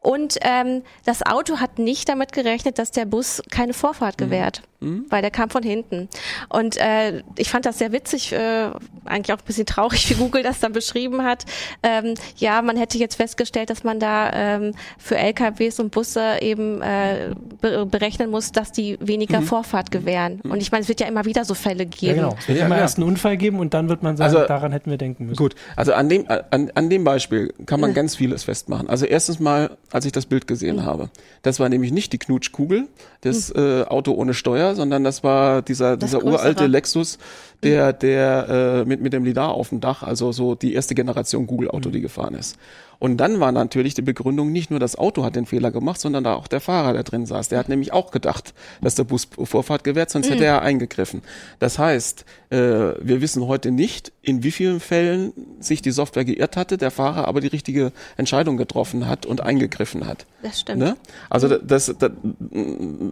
[0.01, 5.21] Und ähm, das Auto hat nicht damit gerechnet, dass der Bus keine Vorfahrt gewährt, weil
[5.21, 6.07] der kam von hinten.
[6.47, 8.69] Und äh, ich fand das sehr witzig, äh,
[9.03, 11.43] eigentlich auch ein bisschen traurig, wie Google das dann beschrieben hat.
[11.83, 16.81] Ähm, ja, man hätte jetzt festgestellt, dass man da ähm, für LKWs und Busse eben
[16.81, 20.39] äh, be berechnen muss, dass die weniger Vorfahrt gewähren.
[20.41, 22.15] Und ich meine, es wird ja immer wieder so Fälle Ja, geben.
[22.15, 22.35] genau.
[22.39, 22.83] Es wird Ja, immer ja.
[22.83, 25.35] erst einen Unfall geben und dann wird man sagen, Also- daran hätten wir denken müssen.
[25.37, 28.89] Gut, also an dem, an, an dem Beispiel kann man ganz vieles festmachen.
[28.89, 31.09] Also erstens mal, als ich das Bild gesehen habe,
[31.41, 32.87] das war nämlich nicht die Knutschkugel,
[33.21, 36.39] das äh, Auto ohne Steuer, sondern das war dieser, Das dieser größere.
[36.41, 37.17] uralte Lexus,
[37.63, 41.47] der, der äh, mit, mit dem Lidar auf dem Dach, also so die erste Generation
[41.47, 42.57] Google-Auto, die gefahren ist.
[42.99, 46.25] Und dann war natürlich die Begründung, nicht nur das Auto hat den Fehler gemacht, sondern
[46.25, 47.47] da auch der Fahrer, der drin saß.
[47.47, 51.21] Der hat nämlich auch gedacht, dass der Bus Vorfahrt gewährt, sonst hätte er eingegriffen.
[51.59, 56.57] Das heißt, äh, wir wissen heute nicht, in wie vielen Fällen sich die Software geirrt
[56.57, 60.25] hatte, der Fahrer aber die richtige Entscheidung getroffen hat und eingegriffen hat.
[60.43, 60.79] Das stimmt.
[60.79, 60.97] Ne?
[61.29, 62.11] Also das, das,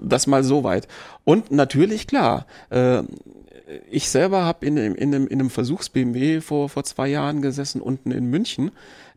[0.04, 0.88] das mal so weit.
[1.24, 3.04] Und natürlich, klar, äh,
[3.90, 8.12] ich selber habe in, einem- in, einem, in Versuchs-BMW vor, vor zwei Jahren gesessen, unten
[8.12, 8.72] in München,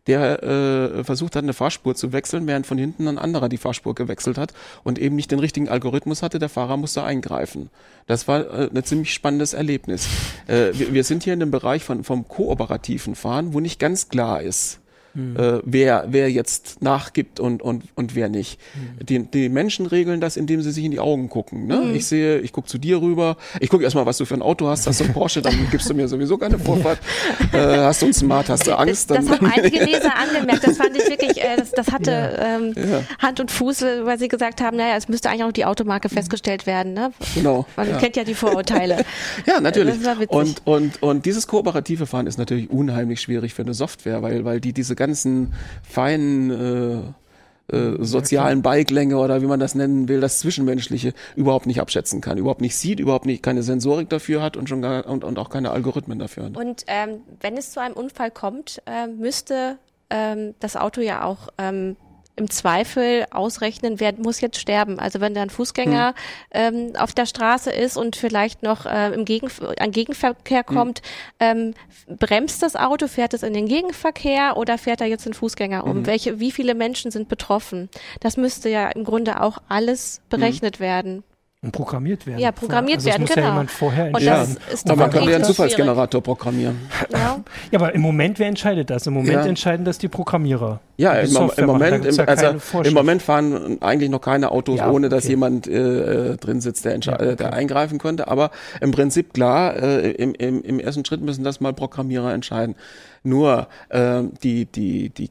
[0.07, 3.93] der äh, versucht hat, eine Fahrspur zu wechseln, während von hinten ein anderer die Fahrspur
[3.93, 4.51] gewechselt hat
[4.83, 6.39] und eben nicht den richtigen Algorithmus hatte.
[6.39, 7.69] Der Fahrer musste eingreifen.
[8.07, 10.07] Das war äh, ein ziemlich spannendes Erlebnis.
[10.47, 14.09] Äh, wir, wir sind hier in dem Bereich von, vom kooperativen Fahren, wo nicht ganz
[14.09, 14.79] klar ist,
[15.15, 18.59] äh, wer, wer jetzt nachgibt und, und, und wer nicht.
[19.01, 21.67] Die, die Menschen regeln das, indem sie sich in die Augen gucken.
[21.67, 21.91] Ne?
[21.93, 24.67] Ich sehe, ich gucke zu dir rüber, ich gucke erstmal, was du für ein Auto
[24.67, 24.87] hast.
[24.87, 26.99] Hast du einen Porsche, dann gibst du mir sowieso keine Vorfahrt.
[27.53, 29.27] Äh, hast du einen Smart, hast du Angst, Das, dann.
[29.27, 30.65] das haben einige Leser angemerkt.
[30.65, 32.73] Das fand ich wirklich, äh, das, das hatte ähm,
[33.19, 36.65] Hand und Fuß, weil sie gesagt haben, naja, es müsste eigentlich auch die Automarke festgestellt
[36.65, 36.93] werden.
[36.93, 37.11] Ne?
[37.35, 37.65] Genau.
[37.75, 37.97] Man ja.
[37.97, 39.03] kennt ja die Vorurteile.
[39.45, 39.95] Ja, natürlich.
[39.97, 40.29] Das war witzig.
[40.29, 44.61] Und, und, und dieses kooperative Fahren ist natürlich unheimlich schwierig für eine Software, weil, weil
[44.61, 50.37] die diese ganzen feinen äh, äh, sozialen Beiklänge oder wie man das nennen will, das
[50.39, 54.69] Zwischenmenschliche überhaupt nicht abschätzen kann, überhaupt nicht sieht, überhaupt nicht keine Sensorik dafür hat und
[54.69, 56.57] schon gar, und, und auch keine Algorithmen dafür hat.
[56.57, 59.77] Und ähm, wenn es zu einem Unfall kommt, äh, müsste
[60.11, 61.95] ähm, das Auto ja auch ähm,
[62.41, 64.99] im Zweifel ausrechnen, wer muss jetzt sterben.
[64.99, 66.15] Also wenn da ein Fußgänger
[66.51, 71.01] ähm, auf der Straße ist und vielleicht noch äh, im Gegenf ein Gegenverkehr kommt,
[71.39, 71.75] ähm,
[72.07, 76.05] bremst das Auto, fährt es in den Gegenverkehr oder fährt er jetzt den Fußgänger um?
[76.07, 77.89] Welche, wie viele Menschen sind betroffen?
[78.19, 81.23] Das müsste ja im Grunde auch alles berechnet werden.
[81.63, 82.39] Und programmiert werden.
[82.39, 83.47] Ja, programmiert also werden, das muss genau.
[83.47, 84.57] ja jemand vorher Und entscheiden.
[84.65, 86.79] das ist Aber man könnte ja einen Zufallsgenerator programmieren.
[87.11, 87.39] Ja.
[87.71, 89.05] Ja, aber im Moment, wer entscheidet das?
[89.05, 89.45] Im Moment Ja.
[89.45, 90.81] entscheiden das die Programmierer.
[90.97, 92.93] Ja, die im, im Moment, im, ja also im.
[92.93, 95.33] Moment fahren eigentlich noch keine Autos, Ja, ohne dass okay.
[95.33, 98.27] jemand äh, äh, drin sitzt, der, Ja, äh, der eingreifen könnte.
[98.27, 98.49] Aber
[98.81, 102.75] im Prinzip klar, äh, im, im, im ersten Schritt müssen das mal Programmierer entscheiden.
[103.23, 105.29] Nur äh, die die die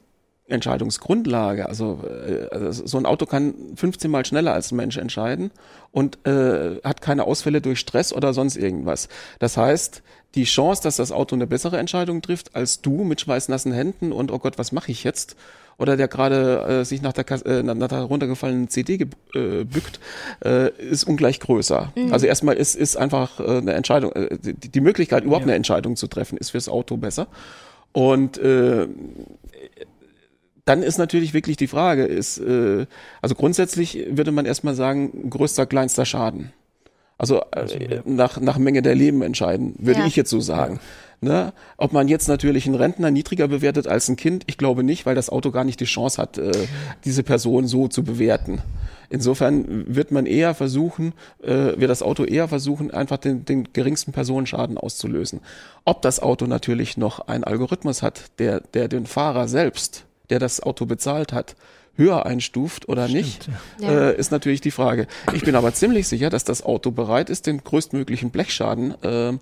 [0.51, 5.51] Entscheidungsgrundlage, also, äh, also so ein Auto kann 15 Mal schneller als ein Mensch entscheiden
[5.91, 9.07] und äh, hat keine Ausfälle durch Stress oder sonst irgendwas.
[9.39, 10.03] Das heißt,
[10.35, 14.31] die Chance, dass das Auto eine bessere Entscheidung trifft als du mit schweißnassen Händen und
[14.31, 15.35] oh Gott, was mache ich jetzt?
[15.77, 19.99] Oder der gerade äh, sich nach der, äh, nach der runtergefallenen CD ge äh, bückt,
[20.45, 21.91] äh, ist ungleich größer.
[22.11, 25.47] Also erstmal ist, ist einfach äh, eine Entscheidung, äh, die, die Möglichkeit, überhaupt Ja.
[25.47, 27.27] eine Entscheidung zu treffen, ist fürs Auto besser.
[27.93, 28.87] Und äh,
[30.65, 32.85] dann ist natürlich wirklich die Frage, ist, äh,
[33.21, 36.51] also grundsätzlich würde man erstmal sagen, größter, kleinster Schaden.
[37.17, 40.07] Also, äh, nach, nach Menge der Leben entscheiden, würde Ja.
[40.07, 40.79] ich jetzt so sagen.
[41.23, 41.53] Ne?
[41.77, 45.13] Ob man jetzt natürlich einen Rentner niedriger bewertet als ein Kind, ich glaube nicht, weil
[45.13, 46.51] das Auto gar nicht die Chance hat, äh,
[47.05, 48.63] diese Person so zu bewerten.
[49.11, 54.13] Insofern wird man eher versuchen, äh, wird das Auto eher versuchen, einfach den, den geringsten
[54.13, 55.41] Personenschaden auszulösen.
[55.85, 60.63] Ob das Auto natürlich noch einen Algorithmus hat, der, der den Fahrer selbst, der das
[60.63, 61.55] Auto bezahlt hat,
[61.95, 64.09] höher einstuft oder nicht, ja.
[64.09, 65.07] äh, ist natürlich die Frage.
[65.33, 69.37] Ich bin aber ziemlich sicher, dass das Auto bereit ist, den größtmöglichen Blechschaden äh,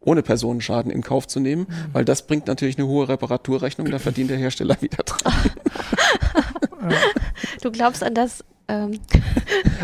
[0.00, 1.94] ohne Personenschaden in Kauf zu nehmen, mhm.
[1.94, 5.32] weil das bringt natürlich eine hohe Reparaturrechnung, da verdient der Hersteller wieder dran.
[7.62, 8.98] du glaubst an das ähm,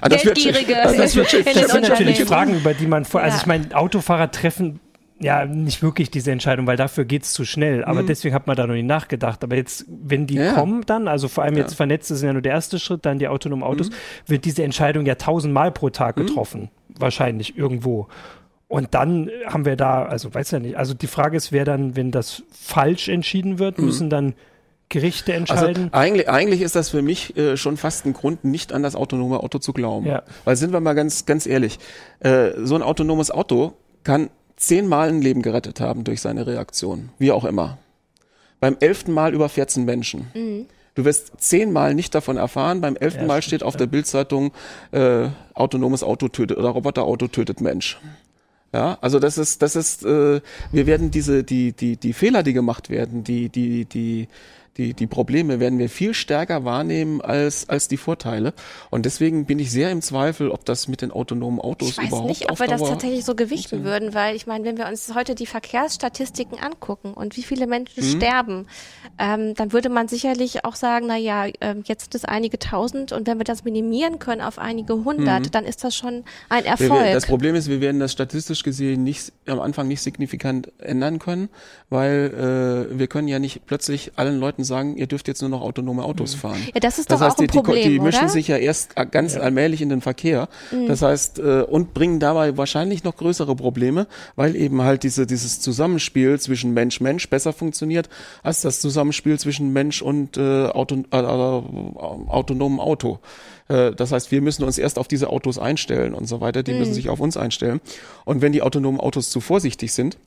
[0.01, 0.68] ah, das Geldgierige.
[0.68, 3.21] Wird, also das, wird, das sind natürlich Fragen, über die man vor.
[3.21, 3.40] Also ja.
[3.40, 4.81] ich meine, Autofahrer treffen
[5.20, 7.85] ja nicht wirklich diese Entscheidung, weil dafür geht's zu schnell.
[7.85, 8.07] Aber mhm.
[8.07, 9.42] deswegen hat man da noch nicht nachgedacht.
[9.42, 10.52] Aber jetzt, wenn die ja.
[10.52, 11.61] kommen dann, also vor allem ja.
[11.61, 13.94] jetzt vernetzt ist ja nur der erste Schritt, dann die autonomen Autos, mhm.
[14.26, 16.26] wird diese Entscheidung ja tausendmal pro Tag mhm.
[16.26, 16.61] getroffen.
[16.61, 16.94] Mhm.
[17.00, 18.09] Wahrscheinlich irgendwo.
[18.68, 21.96] Und dann haben wir da, also weiß ja nicht, also die Frage ist, wer dann,
[21.96, 23.87] wenn das falsch entschieden wird, mhm.
[23.87, 24.35] müssen dann
[24.90, 25.88] Gerichte also entscheiden?
[25.92, 28.94] Also eigentlich, eigentlich ist das für mich äh, schon fast ein Grund, nicht an das
[28.94, 30.07] autonome Auto zu glauben.
[30.07, 30.22] Ja.
[30.44, 31.78] Weil sind wir mal ganz, ganz ehrlich,
[32.20, 37.33] äh, so ein autonomes Auto kann zehnmal ein Leben gerettet haben durch seine Reaktion, wie
[37.33, 37.79] auch immer.
[38.61, 40.27] Beim elften Mal über 14 Menschen.
[40.35, 40.66] Mhm.
[40.94, 42.81] Du wirst zehnmal nicht davon erfahren.
[42.81, 43.79] Beim elften ja, Mal steht auf ja.
[43.79, 44.53] der Bildzeitung
[44.90, 47.99] äh, autonomes Auto tötet oder Roboterauto tötet Mensch.
[48.73, 50.40] Ja, also das ist, das ist, äh,
[50.73, 54.29] wir werden diese, die, die, die Fehler, die gemacht werden, die, die, die,
[54.78, 58.54] die, die Probleme werden wir viel stärker wahrnehmen als, als die Vorteile.
[58.90, 62.06] Und deswegen bin ich sehr im Zweifel, ob das mit den autonomen Autos ich weiß
[62.06, 65.12] überhaupt nicht, ob wir das tatsächlich so gewichten würden, weil ich meine, wenn wir uns
[65.14, 68.16] heute die Verkehrsstatistiken angucken und wie viele Menschen mhm.
[68.16, 68.66] sterben,
[69.18, 73.10] ähm, dann würde man sicherlich auch sagen, na ja, äh, jetzt sind es einige tausend
[73.10, 75.50] und wenn wir das minimieren können auf einige hundert, mhm.
[75.50, 77.12] dann ist das schon ein Erfolg.
[77.12, 81.48] Das Problem ist, wir werden das statistisch gesehen nicht am Anfang nicht signifikant ändern können,
[81.90, 85.62] weil äh, wir können ja nicht plötzlich allen Leuten sagen, ihr dürft jetzt nur noch
[85.62, 86.40] autonome Autos mhm.
[86.40, 86.66] fahren.
[86.72, 88.28] Ja, das ist das doch heißt, auch ein die, Problem, die, die mischen oder?
[88.28, 89.40] sich ja erst ganz ja.
[89.40, 90.48] allmählich in den Verkehr.
[90.70, 90.87] Mhm.
[90.87, 95.61] Das heißt, äh, und bringen dabei wahrscheinlich noch größere Probleme, weil eben halt diese, dieses
[95.61, 98.09] Zusammenspiel zwischen Mensch-Mensch besser funktioniert,
[98.42, 103.18] als das Zusammenspiel zwischen Mensch und äh, Auto, äh, äh, autonomem Auto.
[103.68, 106.62] Äh, das heißt, wir müssen uns erst auf diese Autos einstellen und so weiter.
[106.62, 106.78] Die mhm.
[106.81, 107.81] müssen sich auf uns einstellen.
[108.24, 110.18] Und wenn die autonomen Autos zu vorsichtig sind,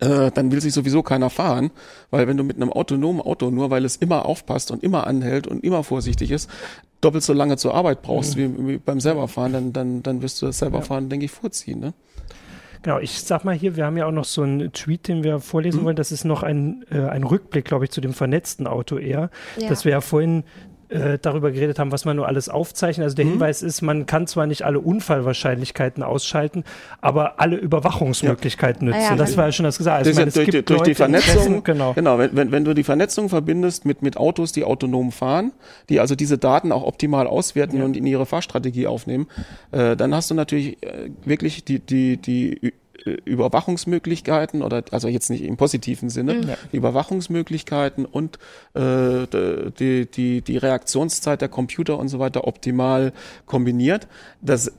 [0.00, 1.70] äh, dann will sich sowieso keiner fahren,
[2.10, 5.46] weil wenn du mit einem autonomen Auto, nur weil es immer aufpasst und immer anhält
[5.46, 6.50] und immer vorsichtig ist,
[7.00, 8.58] doppelt so lange zur Arbeit brauchst mhm.
[8.58, 11.10] wie, wie, beim selberfahren, dann, dann, dann wirst du das selberfahren, ja.
[11.10, 11.80] denke ich, vorziehen.
[11.80, 11.92] Ne?
[12.82, 15.40] Genau, ich sag mal hier, wir haben ja auch noch so einen Tweet, den wir
[15.40, 15.84] vorlesen mhm.
[15.86, 15.96] wollen.
[15.96, 19.30] Das ist noch ein, äh, ein Rückblick, glaube ich, zu dem vernetzten Auto eher.
[19.56, 19.68] Ja.
[19.68, 20.44] Dass wir ja vorhin
[20.88, 23.04] äh, darüber geredet haben, was man nur alles aufzeichnet.
[23.04, 23.30] Also der mhm.
[23.30, 26.64] Hinweis ist, man kann zwar nicht alle Unfallwahrscheinlichkeiten ausschalten,
[27.00, 28.94] aber alle Überwachungsmöglichkeiten ja.
[28.94, 29.06] nutzen.
[29.06, 30.06] Ah, ja, das war ja schon das gesagt.
[30.06, 33.28] Also meine, durch, durch, durch die Vernetzung, genau, genau wenn, wenn, wenn du die Vernetzung
[33.28, 35.52] verbindest mit, mit Autos, die autonom fahren,
[35.88, 37.84] die also diese Daten auch optimal auswerten ja.
[37.84, 39.26] und in ihre Fahrstrategie aufnehmen,
[39.72, 42.72] äh, dann hast du natürlich äh, wirklich die, die, die
[43.24, 46.52] Überwachungsmöglichkeiten oder also jetzt nicht im positiven Sinne, mhm.
[46.72, 48.38] die Überwachungsmöglichkeiten und
[48.74, 49.26] äh,
[49.78, 53.12] die, die, die Reaktionszeit der Computer und so weiter optimal
[53.46, 54.08] kombiniert.
[54.40, 54.72] Das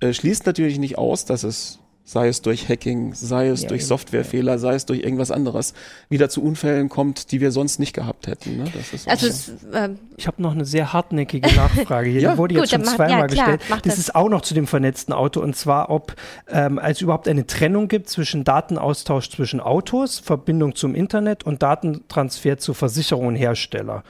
[0.00, 1.78] äh, schließt natürlich nicht aus, dass es
[2.10, 5.74] sei es durch Hacking, sei es ja, durch Softwarefehler, sei es durch irgendwas anderes,
[6.08, 8.56] wieder zu Unfällen kommt, die wir sonst nicht gehabt hätten.
[8.56, 8.64] Ne?
[8.74, 12.32] Das ist also es, ähm, ich habe noch eine sehr hartnäckige Nachfrage hier, ja.
[12.32, 13.60] die wurde Gut, jetzt schon zweimal ja, gestellt.
[13.68, 16.16] das, das ist auch noch zu dem vernetzten Auto und zwar, ob
[16.48, 22.58] ähm, es überhaupt eine Trennung gibt zwischen Datenaustausch zwischen Autos, Verbindung zum Internet und Datentransfer
[22.58, 24.02] zu Versicherung und Hersteller.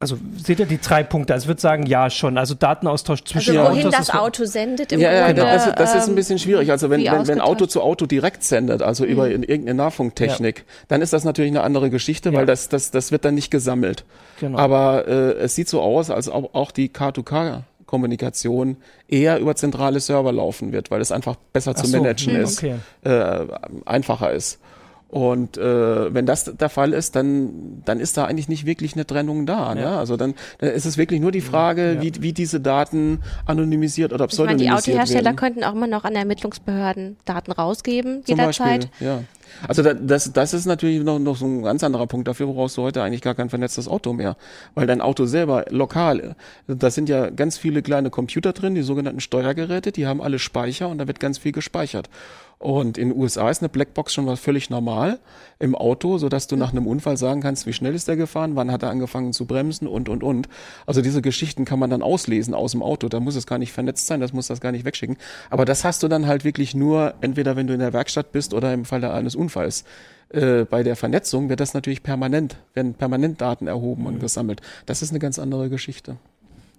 [0.00, 1.34] Also seht ihr die drei Punkte?
[1.34, 2.38] Also ich würde sagen, ja schon.
[2.38, 5.94] Also Datenaustausch zwischen also wohin Autos das Auto sendet im ja, Grunde, ja, das, das
[5.96, 6.70] ist ein ähm, bisschen schwierig.
[6.70, 9.10] Also wenn, wenn, wenn Auto zu Auto direkt sendet, also mhm.
[9.10, 10.64] über irgendeine Nahfunktechnik, ja.
[10.86, 14.04] dann ist das natürlich eine andere Geschichte, weil das, das, das wird dann nicht gesammelt.
[14.38, 14.56] Genau.
[14.56, 18.76] Aber äh, es sieht so aus, als ob auch die K2K Kommunikation
[19.08, 22.44] eher über zentrale Server laufen wird, weil es einfach besser Ach zu managen so, hm,
[22.44, 22.74] ist, okay.
[23.02, 23.46] äh,
[23.84, 24.60] einfacher ist.
[25.08, 29.06] Und äh, wenn das der Fall ist, dann, dann ist da eigentlich nicht wirklich eine
[29.06, 29.74] Trennung da.
[29.74, 29.88] Ne?
[29.88, 32.02] Also dann, dann ist es wirklich nur die Frage, ja.
[32.02, 34.84] wie, wie diese Daten anonymisiert oder pseudonymisiert werden.
[34.84, 38.90] Die Autohersteller könnten auch immer noch an Ermittlungsbehörden Daten rausgeben, Zum jederzeit.
[38.90, 39.20] Beispiel, ja.
[39.66, 42.28] Also das, das ist natürlich noch, noch so ein ganz anderer Punkt.
[42.28, 44.36] Dafür brauchst du heute eigentlich gar kein vernetztes Auto mehr.
[44.74, 49.20] Weil dein Auto selber lokal, da sind ja ganz viele kleine Computer drin, die sogenannten
[49.20, 52.10] Steuergeräte, die haben alle Speicher und da wird ganz viel gespeichert.
[52.58, 55.20] Und in den USA ist eine Blackbox schon was völlig normal
[55.60, 58.56] im Auto, so dass du nach einem Unfall sagen kannst, wie schnell ist er gefahren,
[58.56, 60.48] wann hat er angefangen zu bremsen und, und, und.
[60.84, 63.08] Also diese Geschichten kann man dann auslesen aus dem Auto.
[63.08, 65.18] Da muss es gar nicht vernetzt sein, das muss das gar nicht wegschicken.
[65.50, 68.52] Aber das hast du dann halt wirklich nur, entweder wenn du in der Werkstatt bist
[68.52, 69.84] oder im Fall eines Unfalls.
[70.30, 74.08] Äh, bei der Vernetzung wird das natürlich permanent, werden permanent Daten erhoben mhm.
[74.08, 74.62] und gesammelt.
[74.84, 76.16] Das ist eine ganz andere Geschichte.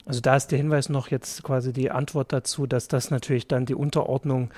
[0.06, 3.66] Also da ist der Hinweis noch jetzt quasi die Antwort dazu, dass das natürlich dann
[3.66, 4.50] die Unterordnung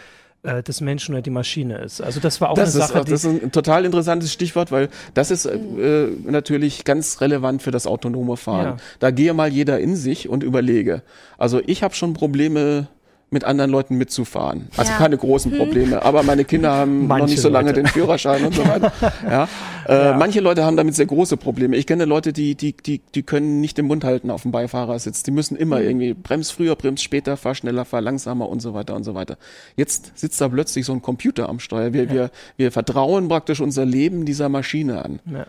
[0.43, 2.01] äh, des Menschen oder die Maschine ist.
[2.01, 3.01] Also das war auch das eine Sache.
[3.01, 7.71] Auch, das ist ein total interessantes Stichwort, weil das ist äh, natürlich ganz relevant für
[7.71, 8.65] das autonome Fahren.
[8.65, 8.77] Ja.
[8.99, 11.03] Da gehe mal jeder in sich und überlege.
[11.37, 12.87] Also ich habe schon Probleme
[13.33, 14.67] mit anderen Leuten mitzufahren.
[14.75, 14.97] Also Ja.
[14.97, 16.03] keine großen Probleme.
[16.03, 17.83] Aber meine Kinder haben noch Manche nicht so lange Leute.
[17.83, 18.91] den Führerschein und so weiter.
[19.29, 19.47] Ja.
[19.87, 20.17] Äh, Ja.
[20.17, 21.77] Manche Leute haben damit sehr große Probleme.
[21.77, 25.23] Ich kenne Leute, die, die, die, die können nicht den Mund halten auf dem Beifahrersitz.
[25.23, 28.95] Die müssen immer irgendwie brems früher, brems später, fahr schneller, fahr langsamer und so weiter
[28.95, 29.37] und so weiter.
[29.77, 31.93] Jetzt sitzt da plötzlich so ein Computer am Steuer.
[31.93, 35.19] Wir, wir, wir vertrauen praktisch unser Leben dieser Maschine an.
[35.31, 35.45] Ja.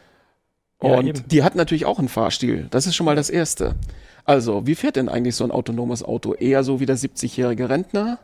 [0.83, 1.29] Ja, Und eben.
[1.29, 2.67] die hat natürlich auch einen Fahrstil.
[2.71, 3.75] Das ist schon mal das Erste.
[4.25, 6.35] Also, wie fährt denn eigentlich so ein autonomes Auto?
[6.35, 8.19] Eher so wie der 70-jährige Rentner?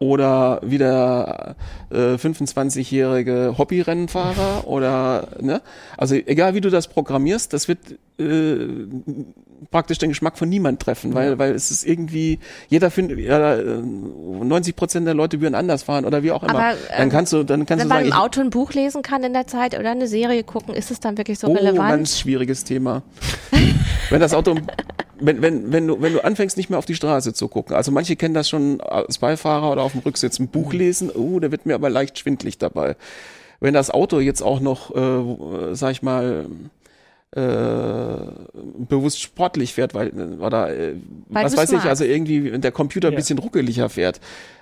[0.00, 1.56] Oder wie der
[1.90, 4.66] äh, 25-jährige Hobbyrennenfahrer?
[4.66, 5.60] Oder, ne?
[5.98, 7.78] Also, egal wie du das programmierst, das wird
[8.18, 8.66] äh,
[9.70, 13.62] praktisch den Geschmack von niemand treffen, weil, weil es ist irgendwie, jeder findet, ja, äh,
[13.82, 16.54] 90 Prozent der Leute würden anders fahren oder wie auch immer.
[16.54, 18.72] Aber, dann ähm, kannst du, dann kannst Wenn du man sagen, im Auto ein Buch
[18.72, 21.52] lesen kann in der Zeit oder eine Serie gucken, ist es dann wirklich so Oh,
[21.52, 21.90] relevant?
[21.90, 23.02] ganz schwieriges Thema.
[24.08, 24.54] wenn das Auto,
[25.20, 27.76] wenn, wenn, wenn du, wenn du anfängst, nicht mehr auf die Straße zu gucken.
[27.76, 31.10] Also manche kennen das schon als Beifahrer oder auf dem Rücksitz ein Buch lesen.
[31.10, 32.96] Oh, da wird mir aber leicht schwindlig dabei.
[33.60, 36.46] Wenn das Auto jetzt auch noch, äh, sag ich mal,
[37.32, 38.16] äh,
[38.88, 40.94] bewusst sportlich fährt, weil oder äh,
[41.28, 43.18] Weil was weiß ich, also irgendwie der Computer ein Ja.
[43.18, 44.20] bisschen ruckeliger fährt.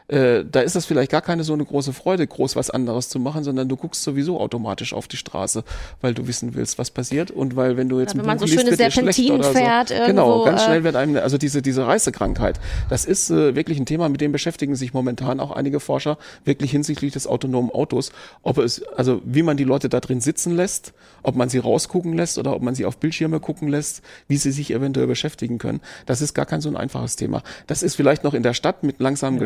[0.08, 3.18] Äh, da ist das vielleicht gar keine so eine große Freude, groß was anderes zu
[3.18, 5.64] machen, sondern du guckst sowieso automatisch auf die Straße,
[6.00, 8.46] weil du wissen willst, was passiert und weil wenn du jetzt ein wenn man Buch
[8.46, 9.52] so liest, schöne Serpentinen oder so.
[9.52, 13.54] fährt Genau, irgendwo, ganz äh, schnell wird einem, also diese, diese Reisekrankheit, das ist äh,
[13.54, 17.70] wirklich ein Thema, mit dem beschäftigen sich momentan auch einige Forscher, wirklich hinsichtlich des autonomen
[17.70, 18.10] Autos,
[18.42, 22.14] ob es, also wie man die Leute da drin sitzen lässt, ob man sie rausgucken
[22.14, 25.80] lässt oder ob man sie auf Bildschirme gucken lässt, wie sie sich eventuell beschäftigen können.
[26.06, 27.42] Das ist gar kein so ein einfaches Thema.
[27.66, 29.38] Das ist vielleicht noch in der Stadt mit langsamen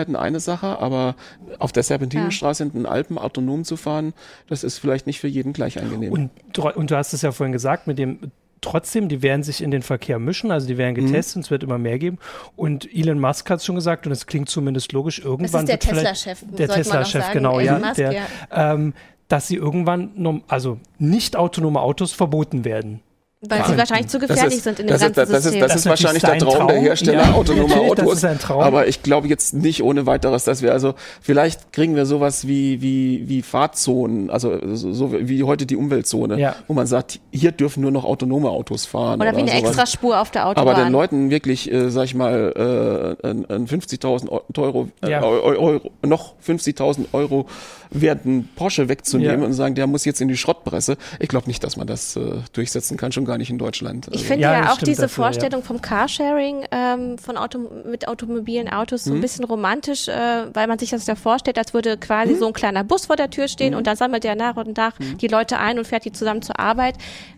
[0.00, 1.14] Geschwindigkeiten eine Sache, aber
[1.58, 4.12] auf der Serpentinenstraße in den Alpen autonom zu fahren,
[4.48, 6.12] das ist vielleicht nicht für jeden gleich angenehm.
[6.12, 8.30] Und, und du hast es ja vorhin gesagt, mit dem
[8.62, 11.06] trotzdem, die werden sich in den Verkehr mischen, also die werden Mhm.
[11.06, 12.18] getestet und es wird immer mehr geben.
[12.56, 15.84] Und Elon Musk hat es schon gesagt, und es klingt zumindest logisch, irgendwann der wird
[15.84, 18.22] vielleicht- Tesla-Chef, Der Tesla-Chef, genau, Elon ja, Musk, der, ja.
[18.52, 18.92] Ähm,
[19.28, 23.00] dass sie irgendwann, also nicht autonome Autos verboten werden.
[23.48, 25.60] Weil sie wahrscheinlich zu gefährlich ist- sind in dem das ist, ganzen das ist, System.
[25.62, 26.82] das Das ist ist wahrscheinlich der Traum sein der Traum.
[26.84, 28.14] Hersteller Ja, autonomer Autos.
[28.16, 28.60] ist ein Traum.
[28.60, 32.82] Aber ich glaube jetzt nicht ohne weiteres, dass wir also vielleicht kriegen wir sowas wie
[32.82, 36.54] wie wie Fahrzonen, also so, so wie heute die Umweltzone, Ja.
[36.68, 39.62] wo man sagt, hier dürfen nur noch autonome Autos fahren Oder wie eine sowas.
[39.70, 40.68] Extraspur auf der Autobahn.
[40.74, 45.22] Aber den Leuten wirklich, äh, sag ich mal, äh, ein, ein 50.000 Euro, äh, Ja.
[45.22, 47.46] Eu- Euro, noch 50.000 Euro
[47.90, 49.46] werten Porsche wegzunehmen Ja.
[49.46, 50.96] und sagen, der muss jetzt in die Schrottpresse.
[51.18, 52.20] Ich glaube nicht, dass man das äh,
[52.52, 54.06] durchsetzen kann, schon gar nicht in Deutschland.
[54.08, 55.30] Ich Also- finde Ja, ja, auch diese dafür, ja.
[55.32, 57.58] Vorstellung vom Carsharing ähm, von Auto
[57.90, 59.10] mit automobilen Autos Mhm.
[59.10, 60.12] so ein bisschen romantisch, äh,
[60.54, 62.00] weil man sich das ja vorstellt, als würde Mhm.
[62.00, 64.76] quasi so ein kleiner Bus vor der Tür stehen und da sammelt er nach und
[64.76, 65.18] nach Mhm.
[65.18, 66.94] die Leute ein und fährt die zusammen zur Arbeit.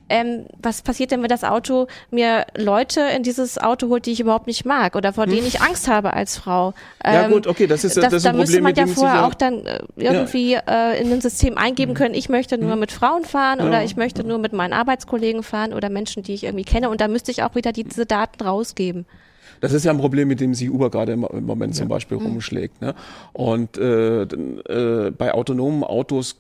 [0.09, 4.21] Ähm, was passiert denn, wenn das Auto mir Leute in dieses Auto holt, die ich
[4.21, 6.75] überhaupt nicht mag oder vor denen ich Angst habe als Frau?
[7.03, 7.15] Hm.
[7.15, 8.85] Ja, Ähm, gut, okay, das ist- das ist da ein müsste Problem, man mit ja
[8.85, 12.77] dem vorher auch dann äh, irgendwie äh, in ein System eingeben können, ich möchte nur
[12.77, 13.67] mit Frauen fahren Ja.
[13.67, 17.01] oder ich möchte nur mit meinen Arbeitskollegen fahren oder Menschen, die ich irgendwie kenne und
[17.01, 19.07] da müsste ich auch wieder diese Daten rausgeben.
[19.61, 22.83] Das ist ja ein Problem, mit dem sich Uber gerade im, Moment zum Beispiel rumschlägt.
[22.83, 22.95] Ne?
[23.33, 26.37] Und äh, äh, bei autonomen Autos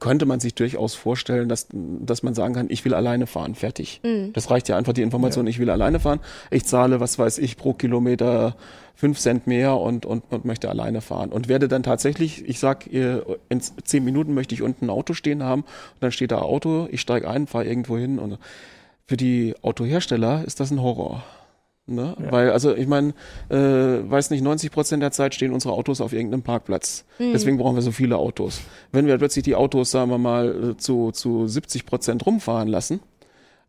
[0.00, 4.00] könnte man sich durchaus vorstellen, dass, dass man sagen kann, ich will alleine fahren, fertig.
[4.02, 4.32] Mhm.
[4.34, 6.20] Das reicht ja einfach die Information, ich will alleine fahren.
[6.50, 8.56] Ich zahle, was weiß ich, pro Kilometer
[8.94, 11.30] fünf Cent mehr und, und, und möchte alleine fahren.
[11.30, 15.14] Und werde dann tatsächlich, ich sag, ihr, in zehn Minuten möchte ich unten ein Auto
[15.14, 18.38] stehen haben und dann steht da Auto, ich steige ein, fahre irgendwo hin und
[19.06, 21.22] für die Autohersteller ist das ein Horror.
[21.88, 22.16] Ne?
[22.18, 23.14] Weil, also ich meine,
[23.48, 27.04] äh, weiß nicht, 90 Prozent der Zeit stehen unsere Autos auf irgendeinem Parkplatz.
[27.20, 28.60] Deswegen brauchen wir so viele Autos.
[28.90, 32.98] Wenn wir plötzlich die Autos, sagen wir mal, äh, zu, zu 70 Prozent rumfahren lassen,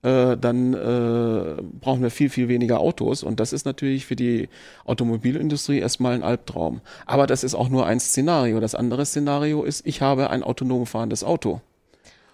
[0.01, 3.21] äh, dann äh, brauchen wir viel, viel weniger Autos.
[3.21, 4.49] Und das ist natürlich für die
[4.85, 6.81] Automobilindustrie erstmal ein Albtraum.
[7.05, 8.59] Aber das ist auch nur ein Szenario.
[8.59, 11.61] Das andere Szenario ist, ich habe ein autonom fahrendes Auto.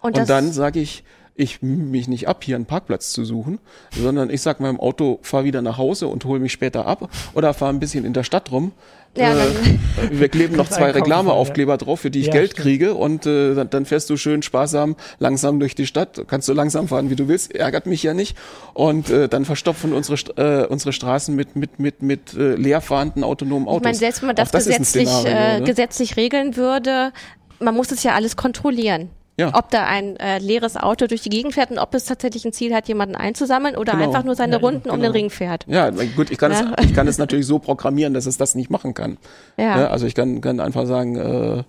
[0.01, 1.03] Und, das, dann sage ich,
[1.35, 3.59] ich mühe mich nicht ab, hier einen Parkplatz zu suchen,
[3.91, 7.53] sondern ich sag meinem Auto, fahr wieder nach Hause und hol mich später ab oder
[7.53, 8.71] fahr ein bisschen in der Stadt rum.
[9.15, 9.47] Ja, äh,
[10.11, 12.63] wir kleben noch zwei Reklameaufkleber drauf, für die ich Ja, Geld stimmt.
[12.63, 16.23] kriege und äh, dann, dann fährst du schön sparsam langsam durch die Stadt.
[16.27, 18.35] Kannst du langsam fahren, wie du willst, ärgert mich ja nicht.
[18.73, 23.23] Und äh, dann verstopfen unsere äh, unsere Straßen mit mit mit mit äh, leer fahrenden
[23.23, 23.81] autonomen Autos.
[23.81, 25.65] ich meine, selbst wenn man das, das gesetzlich, Szenario, äh, ne?
[25.65, 27.13] gesetzlich regeln würde,
[27.59, 29.09] man muss es ja alles kontrollieren.
[29.37, 29.51] Ja.
[29.55, 32.53] Ob da ein äh, leeres Auto durch die Gegend fährt und ob es tatsächlich ein
[32.53, 34.05] Ziel hat, jemanden einzusammeln oder Genau.
[34.05, 35.07] einfach nur seine Ja, Runden um genau.
[35.07, 35.65] den Ring fährt.
[35.67, 36.73] Ja, gut, ich kann, Ja.
[36.77, 39.17] es, ich kann es natürlich so programmieren, dass es das nicht machen kann.
[39.57, 39.75] Ja.
[39.77, 39.89] Ne?
[39.89, 41.63] Also ich kann, kann einfach sagen, äh,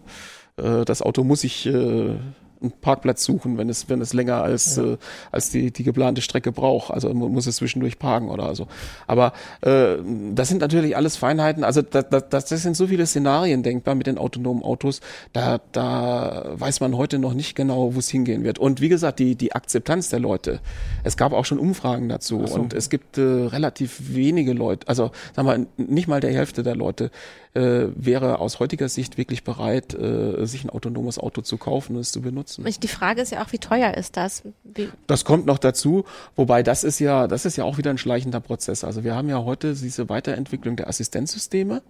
[0.62, 2.17] äh, das Auto muss sich äh,
[2.65, 4.85] einen Parkplatz suchen, wenn es, wenn es länger als, ja.
[4.85, 4.97] äh,
[5.31, 6.91] als die, die geplante Strecke braucht.
[6.91, 8.67] Also muss es zwischendurch parken oder so.
[9.07, 9.97] Aber äh,
[10.35, 11.65] das sind natürlich alles Feinheiten.
[11.65, 15.01] Also das, das, das sind so viele Szenarien denkbar mit den autonomen Autos.
[15.33, 18.59] Da, da weiß man heute noch nicht genau, wo es hingehen wird.
[18.59, 20.61] Und wie gesagt, die, die Akzeptanz der Leute.
[21.05, 22.55] Es gab auch schon Umfragen dazu so.
[22.55, 26.77] und es gibt äh, relativ wenige Leute, also sagen wir nicht mal der Hälfte der
[26.77, 27.11] Leute
[27.55, 32.00] äh, wäre aus heutiger Sicht wirklich bereit, äh, sich ein autonomes Auto zu kaufen und
[32.00, 32.64] es zu benutzen.
[32.64, 34.42] Die Frage ist ja auch, wie teuer ist das?
[34.64, 37.98] Wie das kommt noch dazu, wobei das ist ja, das ist ja auch wieder ein
[37.98, 38.82] schleichender Prozess.
[38.82, 41.82] Also wir haben ja heute diese Weiterentwicklung der Assistenzsysteme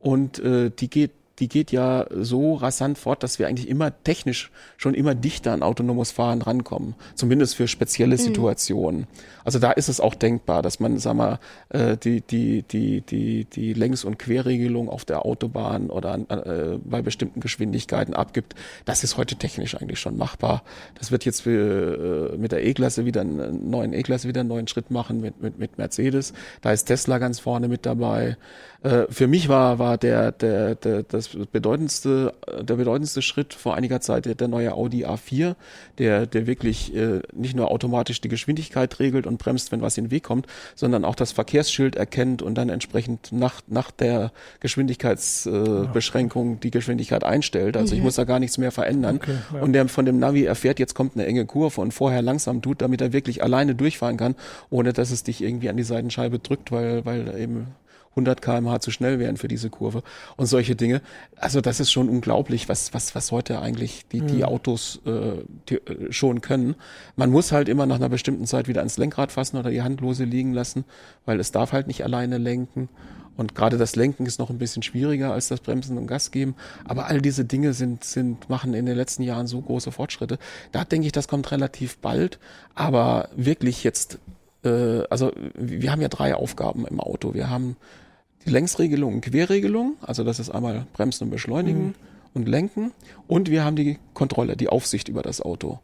[0.00, 4.50] und äh, die geht die geht ja so rasant fort, dass wir eigentlich immer technisch
[4.76, 6.94] schon immer dichter an autonomes Fahren rankommen.
[7.14, 8.20] Zumindest für spezielle mhm.
[8.20, 9.06] Situationen.
[9.44, 11.38] Also da ist es auch denkbar, dass man, sag mal,
[11.70, 17.02] äh, die, die, die, die, die Längs- und Querregelung auf der Autobahn oder äh, bei
[17.02, 18.54] bestimmten Geschwindigkeiten abgibt.
[18.84, 20.62] Das ist heute technisch eigentlich schon machbar.
[20.98, 24.68] Das wird jetzt für, äh, mit der E-Klasse wieder einen neuen E-Klasse wieder einen neuen
[24.68, 26.34] Schritt machen mit, mit, mit Mercedes.
[26.60, 28.36] Da ist Tesla ganz vorne mit dabei.
[28.82, 34.00] Äh, für mich war, war der, der, der, das bedeutendste, der bedeutendste Schritt vor einiger
[34.00, 35.54] Zeit der, der neue Audi A4,
[35.98, 40.06] der, der wirklich äh, nicht nur automatisch die Geschwindigkeit regelt und bremst, wenn was in
[40.06, 46.54] den Weg kommt, sondern auch das Verkehrsschild erkennt und dann entsprechend nach, nach der Geschwindigkeitsbeschränkung
[46.54, 47.76] äh, die Geschwindigkeit einstellt.
[47.76, 47.98] Also mhm.
[47.98, 49.16] ich muss da gar nichts mehr verändern.
[49.16, 49.60] Okay, ja.
[49.60, 52.82] Und der von dem Navi erfährt, jetzt kommt eine enge Kurve und vorher langsam tut,
[52.82, 54.34] damit er wirklich alleine durchfahren kann,
[54.70, 57.68] ohne dass es dich irgendwie an die Seitenscheibe drückt, weil, weil eben
[58.12, 60.02] 100 kmh zu schnell wären für diese Kurve
[60.36, 61.02] und solche Dinge.
[61.36, 64.44] Also das ist schon unglaublich, was, was, was heute eigentlich die, die mhm.
[64.44, 66.74] Autos äh, die, äh, schon können.
[67.16, 70.24] Man muss halt immer nach einer bestimmten Zeit wieder ans Lenkrad fassen oder die Handlose
[70.24, 70.84] liegen lassen,
[71.24, 72.88] weil es darf halt nicht alleine lenken.
[73.36, 76.54] Und gerade das Lenken ist noch ein bisschen schwieriger als das Bremsen und Gas geben.
[76.84, 80.38] Aber all diese Dinge sind, sind, machen in den letzten Jahren so große Fortschritte.
[80.70, 82.38] Da denke ich, das kommt relativ bald.
[82.74, 84.18] Aber wirklich jetzt,
[84.64, 87.32] äh, also wir haben ja drei Aufgaben im Auto.
[87.32, 87.76] Wir haben
[88.46, 91.94] die Längsregelung und Querregelung, also das ist einmal Bremsen und Beschleunigen mhm.
[92.34, 92.92] und Lenken.
[93.26, 95.80] Und wir haben die Kontrolle, die Aufsicht über das Auto.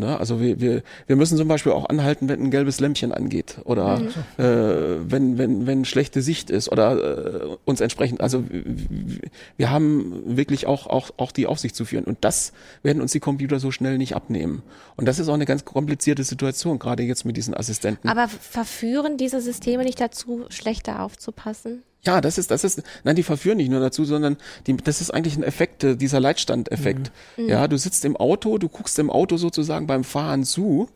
[0.00, 0.18] Ne?
[0.18, 3.98] Also wir, wir, wir müssen zum Beispiel auch anhalten, wenn ein gelbes Lämpchen angeht oder
[3.98, 4.08] mhm.
[4.38, 8.20] äh, wenn, wenn, wenn schlechte Sicht ist oder äh, uns entsprechend.
[8.20, 8.44] Also
[9.56, 13.20] wir haben wirklich auch, auch, auch die Aufsicht zu führen und das werden uns die
[13.20, 14.62] Computer so schnell nicht abnehmen.
[14.96, 18.08] Und das ist auch eine ganz komplizierte Situation, gerade jetzt mit diesen Assistenten.
[18.08, 21.82] Aber verführen diese Systeme nicht dazu, schlechter aufzupassen?
[22.06, 24.36] Ja, das ist, das ist, nein, die verführen nicht nur dazu, sondern
[24.66, 27.12] die, das ist eigentlich ein Effekt, äh, dieser Leitstandeffekt.
[27.36, 27.48] Mhm.
[27.48, 30.88] Ja, du sitzt im Auto, du guckst im Auto sozusagen beim Fahren zu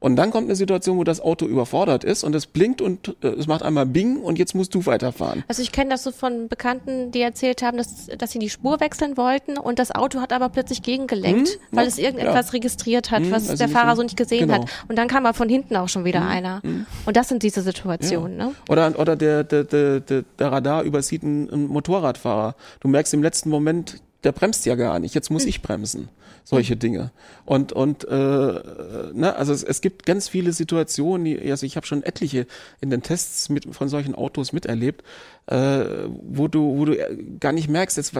[0.00, 3.28] und dann kommt eine Situation, wo das Auto überfordert ist und es blinkt und äh,
[3.28, 5.44] es macht einmal Bing und jetzt musst du weiterfahren.
[5.48, 8.80] Also ich kenne das so von Bekannten, die erzählt haben, dass, dass sie die Spur
[8.80, 12.52] wechseln wollten und das Auto hat aber plötzlich gegengelenkt, hm, weil ja, es irgendetwas ja.
[12.52, 14.62] registriert hat, hm, was also der Fahrer so nicht gesehen genau.
[14.62, 14.70] hat.
[14.88, 16.62] Und dann kam aber von hinten auch schon wieder hm, einer.
[16.62, 16.86] Hm.
[17.04, 18.38] Und das sind diese Situationen.
[18.38, 18.46] Ja.
[18.46, 18.54] Ne?
[18.68, 22.54] Oder, oder der, der, der, der, Radar übersieht einen Motorradfahrer.
[22.80, 25.48] Du merkst im letzten Moment, der bremst ja gar nicht, jetzt muss hm.
[25.48, 26.08] ich bremsen
[26.42, 26.78] solche hm.
[26.80, 27.10] Dinge.
[27.44, 31.86] Und und äh, ne, also es, es gibt ganz viele Situationen, die, also ich habe
[31.86, 32.46] schon etliche
[32.80, 35.04] in den Tests mit von solchen Autos miterlebt,
[35.46, 36.96] äh, wo du wo du
[37.40, 38.18] gar nicht merkst, jetzt,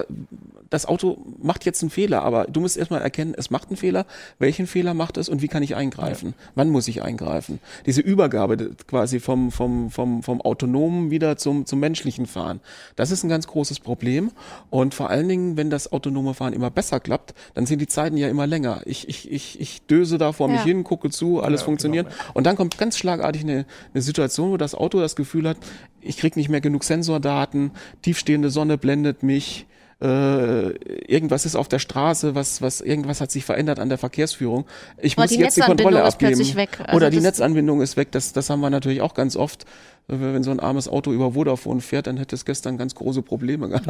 [0.70, 4.06] das Auto macht jetzt einen Fehler, aber du musst erstmal erkennen, es macht einen Fehler,
[4.38, 6.34] welchen Fehler macht es und wie kann ich eingreifen?
[6.36, 6.44] Ja.
[6.54, 7.60] Wann muss ich eingreifen?
[7.84, 12.60] Diese Übergabe quasi vom vom vom vom autonomen wieder zum zum menschlichen Fahren.
[12.96, 14.30] Das ist ein ganz großes Problem
[14.70, 18.16] und vor allen Dingen, wenn das autonome Fahren immer besser klappt, dann sind die Zeiten
[18.16, 18.82] ja immer länger.
[18.84, 20.54] Ich, ich, ich, ich döse da vor ja.
[20.54, 22.08] mich hin, gucke zu, alles ja, funktioniert.
[22.08, 22.30] Genau.
[22.34, 25.58] Und dann kommt ganz schlagartig eine, eine Situation, wo das Auto das Gefühl hat,
[26.06, 29.66] ich krieg nicht mehr genug Sensordaten, tiefstehende Sonne blendet mich,
[29.98, 30.72] äh,
[31.10, 34.66] irgendwas ist auf der Straße, was, was, irgendwas hat sich verändert an der Verkehrsführung.
[34.98, 36.38] Ich Oder muss die jetzt die Kontrolle abgeben.
[36.38, 38.12] Also Oder die Netzanbindung ist weg.
[38.12, 39.64] Das, das haben wir natürlich auch ganz oft.
[40.08, 43.68] Wenn so ein armes Auto über Vodafone fährt, dann hätte es gestern ganz große Probleme
[43.70, 43.86] gehabt.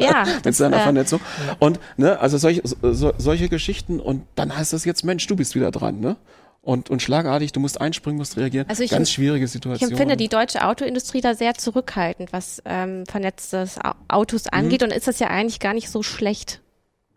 [0.00, 1.20] ja, mit seiner äh, Vernetzung.
[1.58, 4.00] Und, ne, also solche, so, solche Geschichten.
[4.00, 6.16] Und dann heißt es jetzt, Mensch, du bist wieder dran, ne?
[6.64, 8.68] Und, und schlagartig, du musst einspringen, musst reagieren.
[8.68, 9.88] Also ich, Ganz schwierige Situation.
[9.88, 13.68] Ich empfinde die deutsche Autoindustrie da sehr zurückhaltend, was ähm, vernetzte
[14.06, 14.80] Autos angeht.
[14.80, 14.88] Mhm.
[14.88, 16.60] Und ist das ja eigentlich gar nicht so schlecht,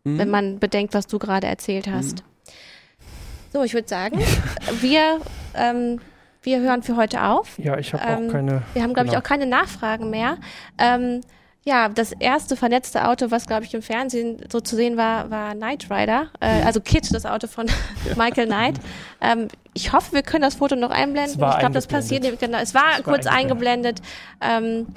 [0.04, 0.18] mhm.
[0.18, 2.24] wenn man bedenkt, was du gerade erzählt hast.
[2.24, 2.52] Mhm.
[3.54, 4.20] So, ich würde sagen,
[4.82, 5.22] wir,
[5.54, 6.02] ähm,
[6.42, 7.60] wir hören für heute auf.
[7.60, 8.64] Ja, ich habe ähm, auch keine.
[8.74, 9.12] Wir haben, glaube genau.
[9.12, 10.38] ich, auch keine Nachfragen mehr.
[10.80, 11.22] Ähm,
[11.68, 15.56] Ja, das erste vernetzte Auto, was glaube ich im Fernsehen so zu sehen war, war
[15.56, 17.66] Knight Rider, äh, also Kit, das Auto von
[18.16, 18.76] Michael Knight.
[19.20, 21.32] Ähm, ich hoffe, wir können das Foto noch einblenden.
[21.34, 21.90] Ich glaube, das eingeblendet.
[21.90, 22.40] passiert.
[22.40, 24.00] Genau, es war Es war kurz eingeblendet.
[24.42, 24.88] Ähm,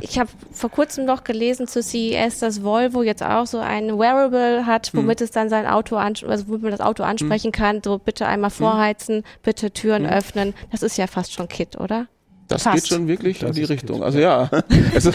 [0.00, 4.64] ich habe vor kurzem noch gelesen zu CES, dass Volvo jetzt auch so ein Wearable
[4.64, 5.00] hat, Hm.
[5.00, 7.82] womit es dann sein Auto, also womit man das Auto ansprechen kann.
[7.84, 8.32] So bitte Hm.
[8.32, 10.54] einmal vorheizen, bitte Türen öffnen.
[10.72, 12.06] Das ist ja fast schon Kit, oder?
[12.48, 12.76] Das Fast.
[12.76, 14.02] geht schon wirklich Das in die Richtung.
[14.02, 14.48] Also ja.
[14.94, 15.12] Also,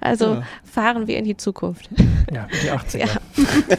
[0.00, 0.42] Also Ja.
[0.64, 1.88] fahren wir in die Zukunft.
[2.32, 2.98] Ja, die 80er.
[2.98, 3.06] Ja.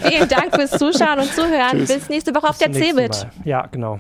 [0.10, 1.72] Vielen Dank fürs Zuschauen und Zuhören.
[1.80, 1.94] Tschüss.
[1.94, 3.28] Bis nächste Woche auf Bis der zum nächsten CeBIT.
[3.46, 4.00] Ja, genau.